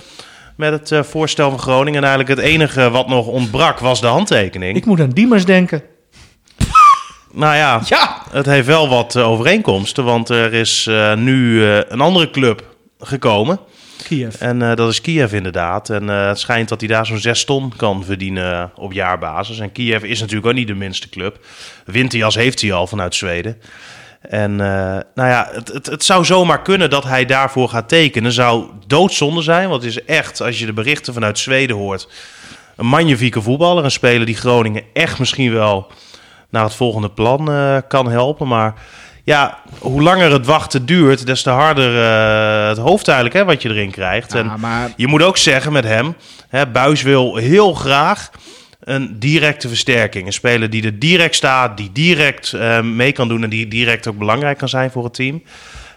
[0.55, 2.03] met het voorstel van Groningen.
[2.03, 4.75] En eigenlijk het enige wat nog ontbrak was de handtekening.
[4.75, 5.83] Ik moet aan Diemers denken.
[7.33, 8.21] Nou ja, Ja!
[8.31, 10.03] het heeft wel wat overeenkomsten.
[10.03, 12.63] Want er is nu een andere club
[12.99, 13.59] gekomen.
[14.39, 15.89] En eh, dat is Kiev inderdaad.
[15.89, 19.59] En eh, het schijnt dat hij daar zo'n 6 ton kan verdienen op jaarbasis.
[19.59, 21.45] En Kiev is natuurlijk ook niet de minste club.
[21.85, 23.61] Winterjas heeft hij al vanuit Zweden.
[24.21, 28.31] En eh, nou ja, het, het, het zou zomaar kunnen dat hij daarvoor gaat tekenen.
[28.31, 32.07] Zou doodzonde zijn, want het is echt, als je de berichten vanuit Zweden hoort...
[32.75, 33.83] een magnifieke voetballer.
[33.83, 35.91] Een speler die Groningen echt misschien wel
[36.49, 37.49] naar het volgende plan
[37.87, 38.47] kan helpen.
[38.47, 38.73] Maar
[39.23, 43.61] ja, hoe langer het wachten duurt, des te harder eh, het hoofd eigenlijk hè, wat
[43.61, 44.35] je erin krijgt.
[44.35, 46.15] en maar je moet ook zeggen met hem,
[46.49, 48.31] hè, Buis wil heel graag
[48.79, 50.25] een directe versterking.
[50.25, 54.07] Een speler die er direct staat, die direct eh, mee kan doen en die direct
[54.07, 55.43] ook belangrijk kan zijn voor het team.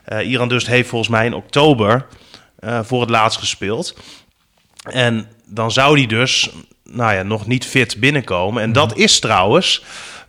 [0.04, 2.06] Eh Iran dus heeft volgens mij in oktober
[2.82, 3.96] voor het laatst gespeeld.
[4.90, 6.50] En dan zou die dus
[6.90, 8.62] nou ja, nog niet fit binnenkomen.
[8.62, 9.82] En dat is trouwens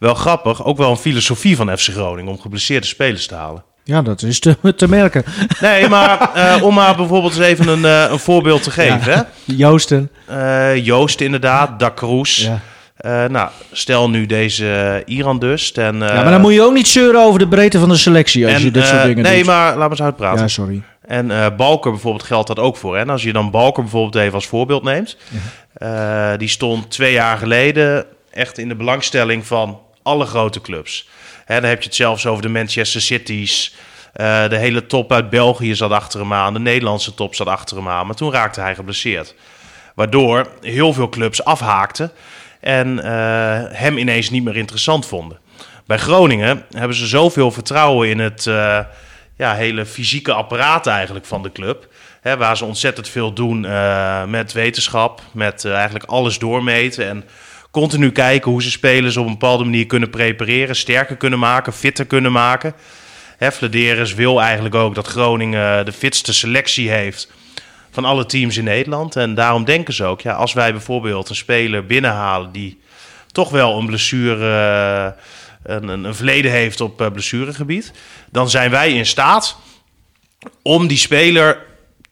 [0.06, 3.64] wel grappig, ook wel een filosofie van FC Groningen om geblesseerde spelers te halen.
[3.84, 5.24] Ja, dat is te, te merken.
[5.62, 9.02] Nee, maar eh, om maar bijvoorbeeld eens even een, eh, een voorbeeld te geven.
[9.14, 9.22] hè.
[9.44, 10.10] Joosten.
[10.26, 12.38] Eh, Joost inderdaad, Da Cruz.
[12.46, 12.60] Ja.
[12.96, 15.72] Eh, nou, stel nu deze Iran dus.
[15.72, 18.46] En, ja, maar dan moet je ook niet zeuren over de breedte van de selectie
[18.46, 19.46] als en, je dit soort dingen Nee, doet.
[19.46, 20.42] maar laat me eens uitpraten.
[20.42, 20.82] Ja, sorry.
[21.02, 21.28] En
[21.58, 22.98] Balker bijvoorbeeld geldt dat ook voor.
[22.98, 25.18] En als je dan Balker bijvoorbeeld even als voorbeeld neemt.
[26.38, 31.08] die stond twee jaar geleden echt in de belangstelling van alle grote clubs.
[31.46, 33.74] Hè, dan heb je het zelfs over de Manchester Cities.
[34.14, 36.54] Eh, de hele top uit België zat achter hem aan.
[36.54, 38.06] De Nederlandse top zat achter hem aan.
[38.06, 39.36] Maar toen raakte hij geblesseerd.
[39.96, 42.12] Waardoor heel veel clubs afhaakten.
[42.60, 45.40] En eh, hem ineens niet meer interessant vonden.
[45.86, 48.80] Bij Groningen hebben ze zoveel vertrouwen in het eh,
[49.38, 51.88] ja, hele fysieke apparaat eigenlijk van de club.
[52.22, 53.60] Hè, waar ze ontzettend veel doen
[54.30, 57.08] met wetenschap, met eigenlijk alles doormeten.
[57.08, 57.24] En
[57.76, 62.06] continu kijken hoe ze spelers op een bepaalde manier kunnen prepareren, sterker kunnen maken, fitter
[62.06, 62.74] kunnen maken.
[63.40, 67.32] Flederis wil eigenlijk ook dat Groningen de fitste selectie heeft
[67.92, 69.16] van alle teams in Nederland.
[69.16, 72.80] En daarom denken ze ook, ja, als wij bijvoorbeeld een speler binnenhalen die
[73.32, 74.50] toch wel een blessure,
[75.66, 77.92] eh, een, een, een verleden heeft op eh, blessuregebied,
[78.32, 79.58] dan zijn wij in staat
[80.62, 81.66] om die speler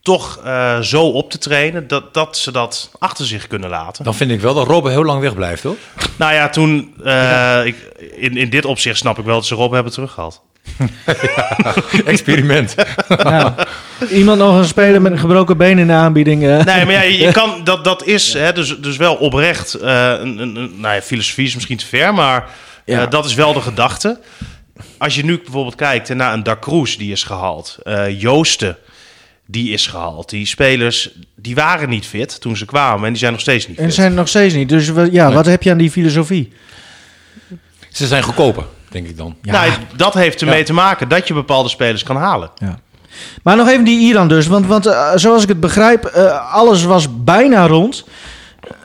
[0.03, 4.03] toch eh, zo op te trainen dat, dat ze dat achter zich kunnen laten.
[4.03, 5.75] Dan vind ik wel dat Robben heel lang wegblijft, hoor.
[6.15, 7.75] Nou ja, toen, eh, ik,
[8.15, 10.41] in, in dit opzicht snap ik wel dat ze Rob hebben teruggehaald.
[12.05, 12.75] Experiment.
[13.23, 13.55] Ja.
[14.09, 16.43] Iemand nog een speler met een gebroken been in de aanbieding.
[16.47, 16.63] eh.
[16.65, 19.73] Nee, maar ja, je, kan, dat, dat is hè, dus, dus wel oprecht.
[19.73, 22.45] eh, een, een, een- nou ja, filosofie is misschien te ver, maar
[22.85, 23.05] eh, Ja.
[23.05, 24.19] dat is wel de gedachte.
[24.97, 28.77] Als je nu bijvoorbeeld kijkt naar een Da Cruz die is gehaald, eh, Joosten
[29.45, 30.29] die is gehaald.
[30.29, 33.77] Die spelers die waren niet fit toen ze kwamen en die zijn nog steeds niet
[33.77, 33.93] En fit.
[33.93, 34.69] zijn nog steeds niet.
[34.69, 36.51] Dus ja, wat heb je aan die filosofie?
[37.89, 39.35] Ze zijn goedkoper, denk ik dan.
[39.41, 42.49] Nou, dat heeft ermee te maken dat je bepaalde spelers kan halen.
[42.55, 42.79] Ja.
[43.43, 44.47] Maar nog even die Iran dus.
[44.47, 48.05] Want, want eh, zoals ik het begrijp, eh, alles was bijna rond.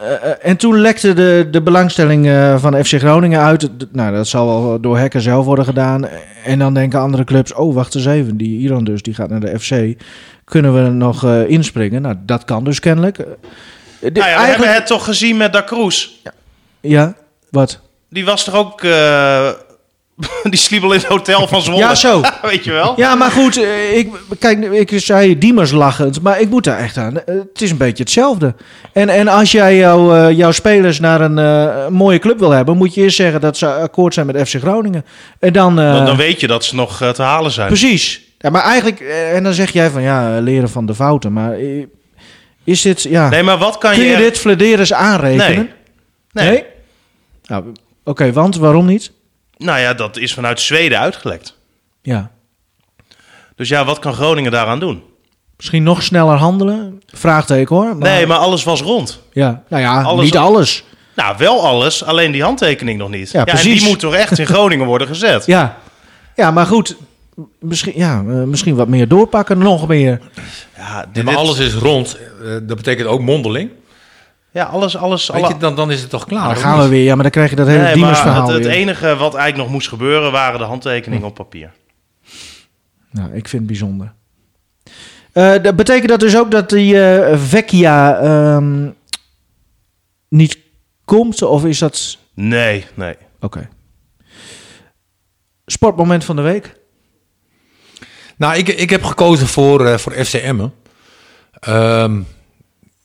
[0.00, 3.61] Eh, en toen lekte de, de belangstelling eh, van FC Groningen uit.
[3.61, 6.06] D- nou, dat zal wel door Hekken zelf worden gedaan.
[6.44, 8.36] En dan denken andere clubs, oh, wacht eens even.
[8.36, 10.02] Die Iran dus, die gaat naar de FC.
[10.49, 12.03] Kunnen we nog eh, inspringen?
[12.03, 13.18] Nou, dat kan dus kennelijk.
[13.18, 13.24] Eh,
[14.01, 16.09] de- Nou ja, we hebben het toch gezien met Da Cruz.
[16.80, 17.14] Ja,
[17.51, 17.80] wat?
[18.11, 18.82] Die was toch ook...
[18.82, 19.49] eh,
[20.51, 21.78] die sliep al in het hotel van Zwolle.
[21.80, 22.20] Ja, zo.
[22.42, 22.92] Weet je wel?
[22.96, 23.57] Ja, maar goed,
[23.92, 27.14] ik, kijk, ik zei Diemers lachend, maar ik moet daar echt aan.
[27.14, 28.55] Het is een beetje hetzelfde.
[28.92, 32.94] En, en als jij jouw, eh, jouw spelers naar een mooie club wil hebben, moet
[32.94, 35.05] je eerst zeggen dat ze akkoord zijn met FC Groningen.
[35.38, 35.76] En dan.
[35.76, 37.66] Dan, dan weet je dat ze nog te halen zijn.
[37.68, 38.26] precies.
[38.39, 41.32] Ja, maar eigenlijk, eh, en dan zeg jij van ja, leren van de fouten.
[41.32, 41.84] Maar eh,
[42.64, 43.28] is dit, ja.
[43.28, 44.16] Nee, maar wat kan kun je je...
[44.16, 45.70] dit Flederis aanrekenen?
[46.32, 46.49] Nee.
[46.51, 46.64] Nee.
[47.47, 47.64] Nou,
[48.05, 49.12] oké, want waarom niet?
[49.57, 51.57] Nou ja, dat is vanuit Zweden uitgelekt.
[52.03, 52.30] Ja.
[53.57, 55.03] Dus ja, wat kan Groningen daaraan doen?
[55.57, 57.03] Misschien nog sneller handelen?
[57.07, 57.97] Vraagteken hoor.
[57.97, 59.20] Maar, Nee, maar alles was rond.
[59.32, 60.84] Ja, nou ja, Alles- niet alles.
[61.14, 63.30] Nou, wel alles, alleen die handtekening nog niet.
[63.30, 63.80] Ja, en precies.
[63.80, 65.47] die moet toch echt in Groningen worden gezet?
[65.47, 65.76] Ja,
[66.34, 66.97] ja maar goed.
[67.61, 70.20] Misschien, ja, eh, misschien wat meer doorpakken, nog meer.
[70.76, 72.18] Ja, dit- maar alles is rond.
[72.43, 73.70] Eh, dat betekent ook mondeling.
[74.51, 75.28] ja alles, alles.
[75.28, 76.45] Weet alle- je, dan, dan is het toch klaar.
[76.55, 77.05] Dan gaan we weer.
[77.05, 78.74] Ja, maar dan krijg je dat hele Nee, Diemers maar verhaal het, het weer.
[78.74, 81.70] enige wat eigenlijk nog moest gebeuren waren de handtekeningen op papier.
[83.11, 84.12] Nou, ik vind het bijzonder.
[85.32, 88.89] Eh, dat betekent dat dus ook dat die eh Vecchia ehm,
[90.28, 90.59] niet
[91.05, 91.43] komt?
[91.43, 92.18] Of is dat...
[92.34, 93.14] Nee, nee.
[93.41, 93.68] Oké.
[95.66, 96.76] Sportmoment van de week?
[98.39, 100.72] Nou, ik, ik heb gekozen voor, eh voor FC Emmen.
[101.61, 102.18] Ehm,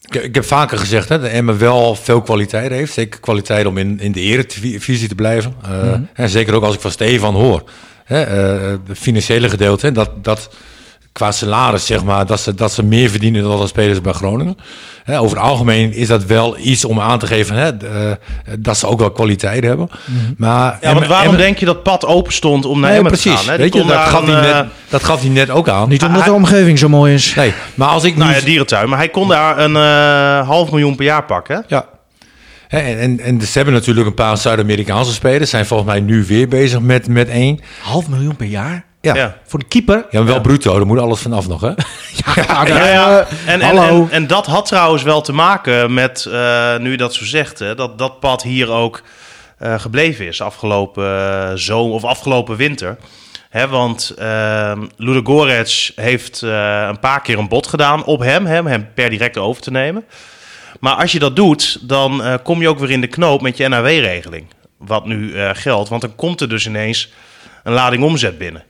[0.02, 2.94] ik, ik heb vaker gezegd hè, dat Emmen wel veel kwaliteit heeft.
[2.94, 5.54] Zeker kwaliteit om in, in de eredivisie te blijven.
[5.64, 7.64] Eh, En zeker ook als ik van Stefan hoor.
[8.04, 10.50] Hè, eh, het financiële gedeelte, hè, dat, dat
[11.14, 14.58] qua salaris zeg maar, dat ze, dat ze meer verdienen dan de spelers bij Groningen.
[15.04, 17.90] Hè, over het algemeen is dat wel iets om aan te geven hè, d- eh,
[18.60, 19.90] dat ze ook wel kwaliteit hebben.
[20.38, 23.14] Maar Ja, want waarom Emmen- denk je dat pad open stond om naar Nee, Emmen
[23.14, 23.46] te gaan?
[23.50, 23.58] Hè?
[23.58, 25.90] Weet je, dat gaf, een, hij eh, net, dat gaf hij net ook aan.
[25.90, 27.36] Niet omdat hij- de omgeving zo mooi is.
[27.36, 28.36] Nee, maar als ik Nou nu...
[28.38, 28.90] ja, dierentuin.
[28.90, 31.56] Maar hij kon daar een eh, half miljoen per jaar pakken.
[31.56, 31.62] hè?
[31.76, 31.86] Ja.
[32.68, 35.50] Hè, En, en, en ze hebben natuurlijk een paar Zuid-Amerikaanse spelers.
[35.50, 37.60] Zijn volgens mij nu weer bezig met, met één.
[37.82, 38.86] Half miljoen per jaar?
[39.04, 39.14] Ja.
[39.14, 39.22] Ja.
[39.22, 39.38] ja.
[39.46, 40.06] Voor de keeper?
[40.12, 40.78] maar wel bruto.
[40.78, 41.72] Daar moet alles vanaf nog, hè?
[42.36, 43.28] Ja, Ja, ja.
[43.46, 44.04] En, en, hallo.
[44.04, 47.60] en, en dat had trouwens wel te maken met, eh, nu je dat zo zegt,
[47.60, 49.02] hè, dat dat pad hier ook
[49.58, 52.98] eh, gebleven is afgelopen uh, zomer of afgelopen winter.
[53.50, 58.68] Hè, want uh, Ludogorets heeft uh, een paar keer een bod gedaan op hem, hem,
[58.68, 60.06] hem per direct over te nemen.
[60.80, 63.58] Maar als je dat doet, dan uh, kom je ook weer in de knoop met
[63.58, 64.46] je NAW-regeling.
[64.78, 67.12] Wat nu uh, geldt, want dan komt er dus ineens
[67.64, 68.64] een lading omzet binnen.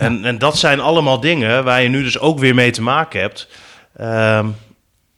[0.00, 3.20] En, en dat zijn allemaal dingen waar je nu dus ook weer mee te maken
[3.20, 3.48] hebt.
[3.96, 4.46] ehm,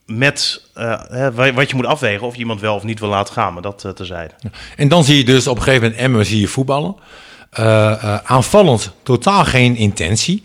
[0.06, 3.52] met eh, wat je moet afwegen of je iemand wel of niet wil laten gaan.
[3.52, 4.34] Maar dat uh, terzijde.
[4.76, 6.96] En dan zie je dus op een gegeven moment Emmen zie je voetballen.
[7.50, 10.44] Eh, aanvallend totaal geen intentie.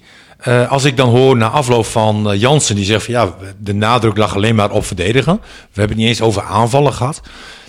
[0.70, 4.36] Als ik dan hoor na afloop van Jansen die zegt van ja, de nadruk lag
[4.36, 5.36] alleen maar op verdedigen.
[5.42, 7.22] We hebben het niet eens over aanvallen gehad.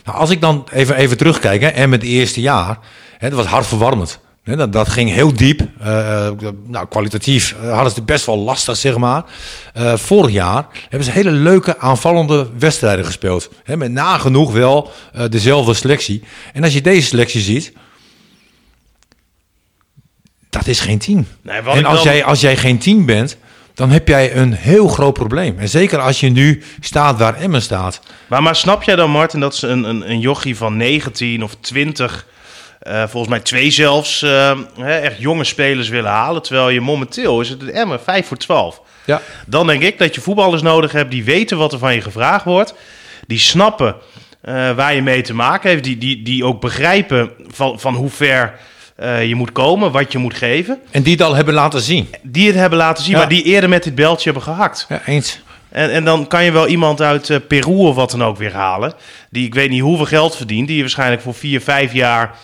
[0.04, 2.78] Nou, als ik dan even, even terugkijk, hè, Emmen het eerste jaar,
[3.18, 4.20] hè, dat was hartverwarmend.
[4.56, 5.60] Dat, dat ging heel diep.
[5.80, 6.28] Eh,
[6.66, 9.24] nou, kwalitatief eh, hadden ze het best wel lastig, zeg maar.
[9.94, 13.50] Vorig jaar hebben ze hele leuke aanvallende wedstrijden gespeeld.
[13.64, 14.90] Hè, met nagenoeg wel
[15.30, 16.22] dezelfde selectie.
[16.52, 17.72] En als je deze selectie ziet,
[20.50, 21.26] dat is geen team.
[21.42, 23.36] Nee, en als, jij, als jij geen team bent,
[23.74, 25.58] dan heb jij een heel groot probleem.
[25.58, 28.00] En zeker als je nu staat waar Emmen staat.
[28.26, 31.56] Maar, maar snap jij dan, Martin, dat ze een, een, een jochie van 19 of
[31.60, 32.26] 20,
[32.88, 36.42] eh, volgens mij twee zelfs, eh, hè, echt jonge spelers willen halen?
[36.42, 38.80] Terwijl je momenteel is het een Emmen 5 voor 12.
[39.04, 39.20] Ja.
[39.46, 42.44] Dan denk ik dat je voetballers nodig hebt die weten wat er van je gevraagd
[42.44, 42.74] wordt.
[43.26, 43.96] Die snappen
[44.40, 45.84] eh, waar je mee te maken heeft.
[45.84, 48.58] Die, die, die ook begrijpen van, van hoe ver
[49.26, 50.78] je moet komen, wat je moet geven.
[50.90, 52.08] En die het al hebben laten zien.
[52.22, 53.18] Die het hebben laten zien, Ja.
[53.18, 54.86] maar die eerder met dit beltje hebben gehakt.
[54.88, 55.40] Ja, eens.
[55.68, 58.92] En, en dan kan je wel iemand uit Peru of wat dan ook weer halen.
[59.30, 60.66] Die ik weet niet hoeveel geld verdient.
[60.66, 62.34] Die je waarschijnlijk voor vier, vijf jaar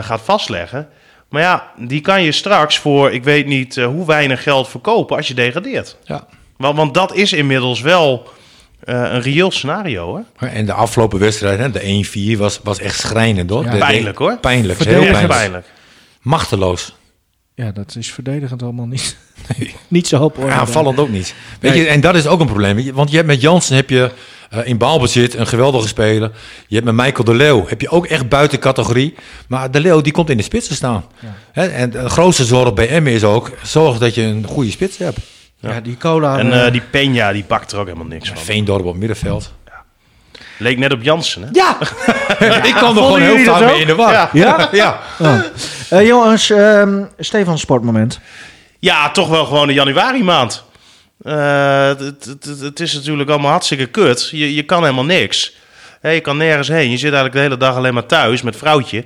[0.00, 0.88] gaat vastleggen.
[1.28, 5.16] Maar ja, die kan je straks voor ik weet niet eh, hoe weinig geld verkopen
[5.16, 5.96] als je degradeert.
[6.04, 6.26] Ja.
[6.56, 8.28] Want, want dat is inmiddels wel
[8.84, 10.24] eh, een reëel scenario.
[10.38, 10.46] Hè?
[10.46, 13.64] En de afgelopen wedstrijd, hè, de 1-4, was, was echt schrijnend hoor.
[13.64, 13.70] Ja.
[13.70, 14.38] De- de- Pijnlijk, hoor.
[14.38, 15.26] Pijnlijk, heel pijnlijk.
[15.28, 15.66] pijnlijk.
[16.20, 16.94] Machteloos.
[17.54, 19.16] Ja, dat is verdedigend allemaal niet,
[19.88, 20.44] niet zo hoop.
[20.48, 21.34] Aanvallend ook niet.
[21.60, 21.82] Weet Nee.
[21.82, 22.92] je, en dat is ook een probleem.
[22.92, 24.10] Want je hebt met Jansen heb je
[24.50, 26.30] eh, in balbezit een geweldige speler.
[26.66, 29.14] Je hebt met Michael de Leeuw heb je ook echt buiten categorie.
[29.48, 31.04] Maar de Leeuw die komt in de spits te staan.
[31.52, 34.98] Hè, en de grootste zorg bij Emmen is ook zorg dat je een goede spits
[34.98, 35.18] hebt.
[35.60, 36.38] Ja, die cola.
[36.38, 38.38] En eh, eh, die Peña, die pakt er ook helemaal niks van.
[38.38, 39.52] Veendorp op middenveld.
[40.58, 41.48] Leek net op Jansen, hè?
[41.52, 41.76] Ja,
[42.66, 44.12] ik kan er gewoon heel vaak mee in de war.
[44.12, 44.30] Ja.
[44.32, 44.68] Ja?
[44.82, 45.00] ja.
[45.90, 46.02] Oh.
[46.02, 48.20] Jongens, ehm Stefan Sportmoment.
[48.78, 50.64] Ja, toch wel gewoon de januari maand.
[51.22, 51.88] Eh,
[52.60, 54.28] het, is natuurlijk allemaal hartstikke kut.
[54.30, 55.54] Je, je kan helemaal niks.
[56.02, 56.90] Je kan nergens heen.
[56.90, 59.04] Je zit eigenlijk de hele dag alleen maar thuis met vrouwtje.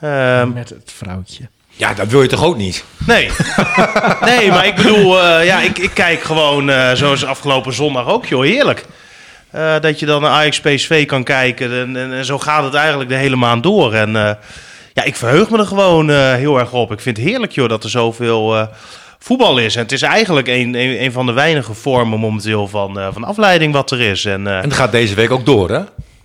[0.00, 1.48] Ehm, Met het vrouwtje.
[1.70, 2.84] ja, dat wil je toch ook niet?
[3.06, 3.30] nee.
[4.30, 8.26] nee, maar ik bedoel, eh, ja, ik, ik kijk gewoon eh, zoals afgelopen zondag ook,
[8.26, 8.42] joh.
[8.42, 8.84] Heerlijk.
[9.50, 11.72] Eh, dat je dan naar Ajax PSV kan kijken.
[11.72, 13.94] En, en, en zo gaat het eigenlijk de hele maand door.
[13.94, 14.30] En eh,
[14.94, 16.92] ja, ik verheug me er gewoon eh, heel erg op.
[16.92, 18.66] Ik vind het heerlijk, joh, dat er zoveel eh,
[19.18, 19.76] voetbal is.
[19.76, 23.24] En het is eigenlijk een, een, een van de weinige vormen momenteel van, eh, van
[23.24, 24.24] afleiding wat er is.
[24.24, 25.80] En, eh, En dat gaat deze week ook door, hè?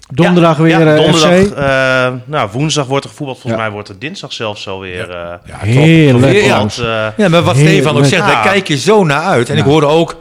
[0.09, 1.51] Donderdag weer ja, eh, donderdag, FC.
[1.51, 3.39] eh, nou, woensdag wordt er gevoetbald.
[3.39, 3.67] Volgens Ja.
[3.67, 5.09] mij wordt het dinsdag zelfs alweer.
[5.09, 5.15] eh
[5.45, 6.41] Ja, Heerlijk.
[6.45, 6.57] Ja.
[6.57, 6.75] want,
[7.17, 7.55] Ja, maar wat.
[7.57, 8.41] Stefan ook zegt, daar Ja.
[8.51, 9.49] kijk je zo naar uit.
[9.49, 9.61] En Ja.
[9.61, 10.15] ik hoorde ook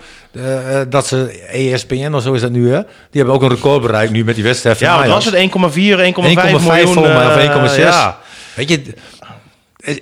[0.88, 2.78] dat ze ESPN of zo is dat nu, hè?
[2.82, 2.86] Die
[3.22, 5.14] hebben ook een record bereikt nu met die wedstrijd van ja, wat Ajax.
[5.14, 5.34] was het?
[5.34, 6.62] 1,4, 1,5 1,5
[6.94, 7.00] miljoen.
[7.02, 7.76] mij, of eh, 1,6.
[7.76, 8.18] ja.
[8.54, 8.82] Weet je,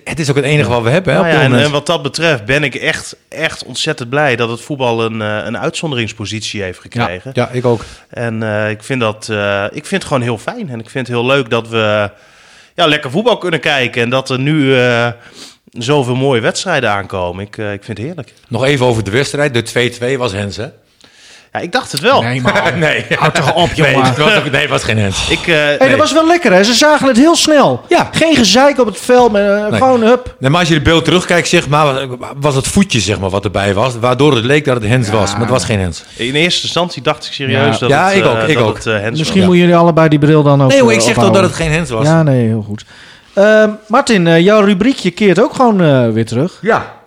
[0.05, 1.21] het- is ook het enige wat we hebben, hè?
[1.21, 4.61] Nou ja, en, en wat dat betreft ben ik echt, echt ontzettend blij dat het
[4.61, 7.31] voetbal een, eh, een uitzonderingspositie heeft gekregen.
[7.35, 7.85] ja, ik ook.
[8.09, 10.69] En eh, ik, vind dat, eh, ik vind het gewoon heel fijn.
[10.71, 12.11] En ik vind het heel leuk dat we
[12.75, 14.03] ja, lekker voetbal kunnen kijken.
[14.03, 15.09] En dat er nu eh,
[15.71, 17.45] zoveel mooie wedstrijden aankomen.
[17.45, 18.33] Ik, eh, ik vind het heerlijk.
[18.49, 19.55] Nog even over de wedstrijd.
[19.55, 19.63] De
[20.15, 20.67] 2-2 was Hens, hè?
[21.53, 22.23] Ja, ik dacht het wel.
[22.23, 22.73] Nee, maar.
[22.79, 23.07] nee.
[23.19, 24.07] Houd toch op, Nee, jongen.
[24.09, 25.29] het was, ook, nee, het was geen Hens.
[25.31, 25.89] Ik, eh, Hey, Nee.
[25.89, 26.65] dat was wel lekker, hè?
[26.65, 27.85] Ze zagen het heel snel.
[27.89, 28.09] Ja.
[28.13, 29.81] Geen gezeik op het veld, maar eh, Nee.
[29.81, 30.35] gewoon hup.
[30.39, 32.07] Nee, maar als je de beeld terugkijkt, zeg maar,
[32.41, 33.99] was het voetje zeg maar, wat erbij was.
[34.01, 35.31] Waardoor het leek dat het Hens was.
[35.33, 36.05] Maar het was geen Hens.
[36.17, 37.79] in eerste instantie dacht ik serieus Ja.
[37.81, 38.75] dat Ja, het, ik ook, eh, ik dat ook.
[38.75, 39.49] het, Hens Misschien was.
[39.49, 41.71] moeten jullie allebei die bril dan ook Nee, hoor, ik zeg toch dat het geen
[41.71, 42.05] Hens was.
[42.07, 42.85] Ja, nee, heel goed.
[43.35, 46.59] Ehm, Martin, jouw rubriekje keert ook gewoon eh, weer terug.
[46.61, 46.99] Ja.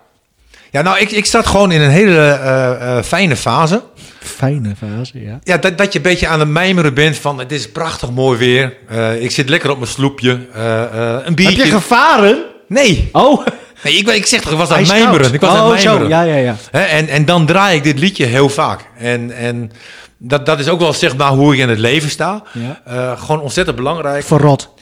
[0.74, 3.82] Ja, nou, ik, ik zat gewoon in een hele eh, eh, fijne fase.
[4.20, 5.38] Fijne fase, ja.
[5.42, 8.38] Ja, dat, dat je een beetje aan het mijmeren bent van het is prachtig mooi
[8.38, 8.76] weer.
[8.88, 10.30] Eh, ik zit lekker op mijn sloepje.
[10.30, 11.64] een Heb biertje.
[11.64, 12.44] je gevaren?
[12.68, 13.08] Nee.
[13.12, 13.46] Oh,
[13.82, 15.34] nee ik, ik zeg toch, ik was aan het mijmeren.
[15.34, 16.06] Ik was oh, aan het mijmeren.
[16.06, 16.14] zo.
[16.14, 16.56] Ja, ja, ja.
[16.70, 18.80] En, en dan draai ik dit liedje heel vaak.
[18.98, 19.72] En, en
[20.18, 22.42] dat, dat is ook wel zeg maar hoe ik in het leven sta.
[22.52, 23.16] Ja.
[23.16, 24.24] Gewoon ontzettend belangrijk.
[24.24, 24.73] Verrot.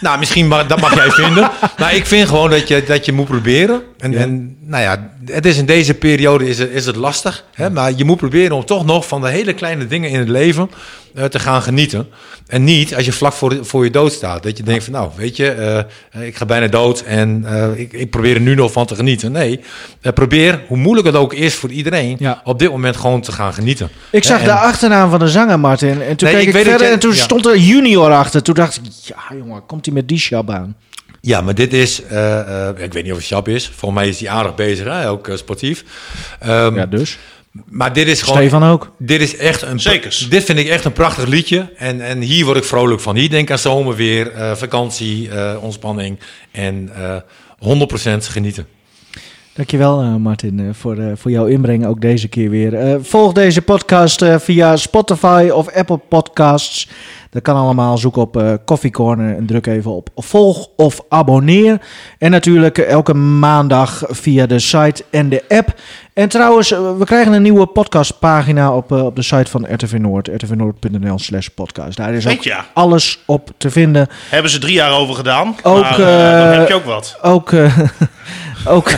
[0.00, 1.50] Nou, misschien mag, dat mag jij vinden.
[1.78, 3.82] Maar ik vind gewoon dat je, dat je moet proberen.
[3.98, 4.18] En, Ja.
[4.18, 7.44] en nou ja, het is in deze periode is het, is het lastig.
[7.54, 7.70] Hè?
[7.70, 10.70] Maar je moet proberen om toch nog van de hele kleine dingen in het leven
[11.14, 12.08] eh, te gaan genieten.
[12.46, 14.42] En niet als je vlak voor, voor je dood staat.
[14.42, 15.50] Dat je denkt van nou, weet je,
[16.10, 18.94] eh, ik ga bijna dood en eh, ik, ik probeer er nu nog van te
[18.94, 19.32] genieten.
[19.32, 19.60] Nee,
[20.14, 22.40] probeer, hoe moeilijk het ook is voor iedereen, Ja.
[22.44, 23.88] op dit moment gewoon te gaan genieten.
[24.10, 26.02] Ik zag En- de achternaam van de zanger, Martin.
[26.02, 27.22] En toen Nee, keek ik verder en toen ja.
[27.22, 28.42] stond er junior achter.
[28.42, 30.76] Toen dacht ik, ja jongen, komt hij met die shab aan?
[31.20, 33.70] Ja, maar dit is, eh, eh, ik weet niet of het Sjap is.
[33.74, 35.08] Volgens mij is hij aardig bezig, hè?
[35.08, 35.84] ook eh, sportief.
[36.40, 37.18] Ehm, Ja, dus.
[37.68, 38.38] Maar dit is gewoon.
[38.38, 38.92] Stefan ook.
[38.98, 39.80] Dit is echt een.
[39.80, 40.28] Zekers.
[40.28, 41.72] Dit vind ik echt een prachtig liedje.
[41.76, 43.16] En, en hier word ik vrolijk van.
[43.16, 46.18] Hier denk ik aan zomerweer, eh vakantie, eh, ontspanning.
[46.50, 47.16] En eh
[47.58, 48.66] 100% genieten.
[49.54, 52.98] Dankjewel eh, Martin eh, voor, eh, voor jouw inbreng ook deze keer weer.
[53.02, 56.88] Volg deze podcast via Spotify of Apple Podcasts.
[57.30, 57.98] Dat kan allemaal.
[57.98, 61.80] Zoek op eh Coffee Corner en druk even op volg of abonneer.
[62.18, 65.74] En natuurlijk elke maandag via de site en de app.
[66.12, 70.28] En trouwens, we krijgen een nieuwe podcastpagina op, op de site van RTV Noord.
[70.28, 71.96] rtvnoord.nl slash podcast.
[71.96, 74.08] Daar is ook Weet alles op te vinden.
[74.30, 75.56] hebben ze drie jaar over gedaan.
[75.62, 77.18] Ook, maar, dan heb je ook wat.
[77.22, 77.52] Ook...
[78.76, 78.90] ook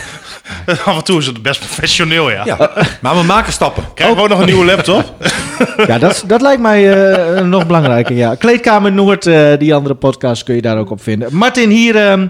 [0.84, 2.44] Af en toe is het best professioneel, ja.
[2.44, 2.70] Ja,
[3.00, 3.84] maar we maken stappen.
[3.94, 5.14] Krijgen we ook nog een nieuwe laptop?
[5.86, 8.16] Ja, dat, dat lijkt mij eh, nog belangrijker.
[8.16, 8.34] Ja.
[8.34, 11.34] Kleedkamer Noord, eh, die andere podcast kun je daar ook op vinden.
[11.34, 12.26] Martin, hier ehm,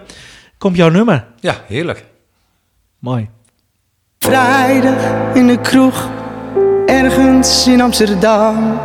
[0.59, 1.25] komt jouw nummer.
[1.41, 2.05] Ja, heerlijk.
[2.99, 3.29] Mooi.
[4.19, 4.95] Vrijdag
[5.35, 6.09] in de kroeg,
[6.87, 8.81] ergens in Amsterdam.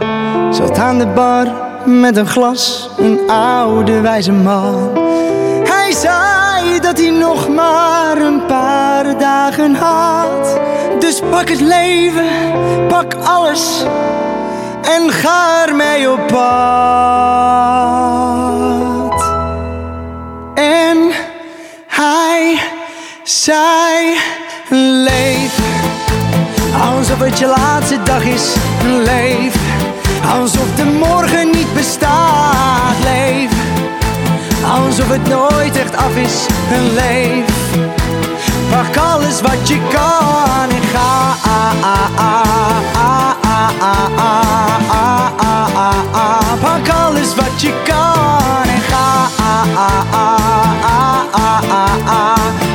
[0.51, 1.47] Zat aan de bar
[1.85, 4.89] met een glas, een oude wijze man.
[6.01, 10.59] Zei dat hij nog maar een paar dagen had.
[10.99, 12.27] Dus pak het leven,
[12.87, 13.83] pak alles
[14.81, 16.41] en ga ermee op pad.
[20.53, 21.11] En
[21.87, 22.59] hij
[23.23, 24.15] zei:
[25.03, 25.59] Leef
[26.81, 28.55] alsof het je laatste dag is.
[28.83, 29.55] Leef
[30.39, 32.95] alsof de morgen niet bestaat.
[33.03, 33.51] Leef
[34.71, 36.45] alsof het nooit echt af is.
[36.93, 37.45] Leef
[38.71, 41.09] pak alles wat je kan en ga.
[46.61, 49.27] Pak alles wat je kan en ga.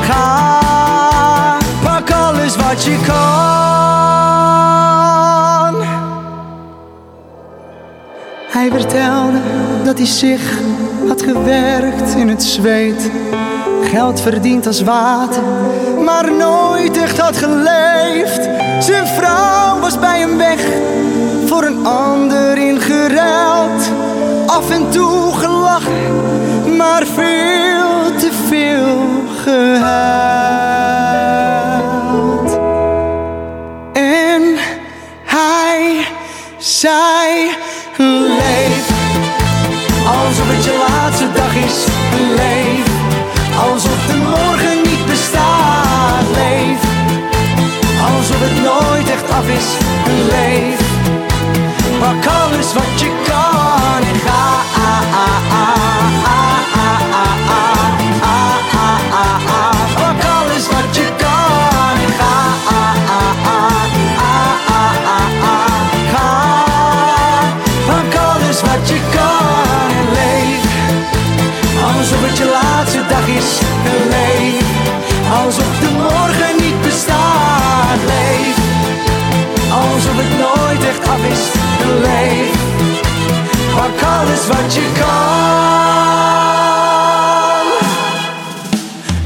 [0.01, 3.17] Ga, pak alles wat je kan.
[8.49, 9.41] Hij vertelde
[9.83, 10.59] dat hij zich
[11.07, 13.11] had gewerkt in het zweet.
[13.83, 15.43] Geld verdiend als water,
[16.03, 18.49] maar nooit echt had geleefd.
[18.79, 20.65] Zijn vrouw was bij hem weg,
[21.45, 23.91] voor een ander ingeruild.
[24.45, 29.07] Af en toe gelachen, maar veel te veel
[29.43, 30.37] gehuild.
[42.35, 42.87] Leef
[43.69, 46.25] alsof de morgen niet bestaat.
[46.33, 46.79] Leef
[48.15, 49.67] alsof het nooit echt af is.
[50.29, 50.87] Leef
[51.99, 53.26] pak alles wat je kan
[84.17, 85.07] alles wat je kan.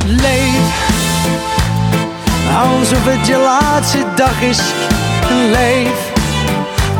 [0.05, 0.69] Leef
[2.57, 4.59] alsof het je laatste dag is.
[5.51, 6.11] Leef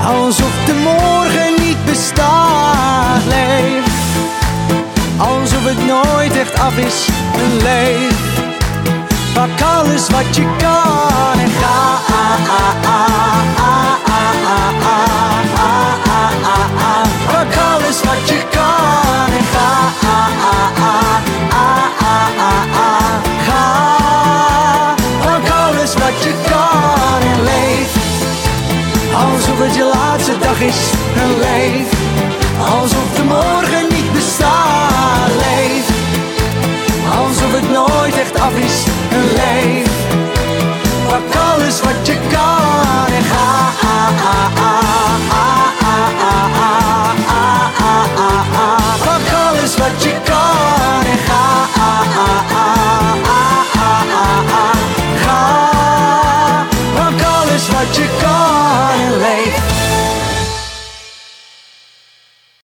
[0.06, 3.24] alsof de morgen niet bestaat.
[3.28, 3.86] Leef
[5.18, 7.08] alsof het nooit echt af is.
[7.64, 8.30] Leef
[9.34, 11.92] pak alles wat je kan en ga
[18.04, 19.70] wat je kan en ga.
[20.04, 21.16] Ah, ah,
[21.50, 21.92] ah,
[23.48, 23.66] ga,
[25.24, 27.92] pak alles wat je kan en leef.
[29.14, 30.82] Alsof het je laatste dag is
[31.16, 31.90] en leef.
[32.74, 35.86] Alsof de morgen niet bestaat, leef.
[37.20, 38.78] Alsof het nooit echt af is
[39.10, 39.90] en leef.
[41.08, 42.16] Pak alles wat je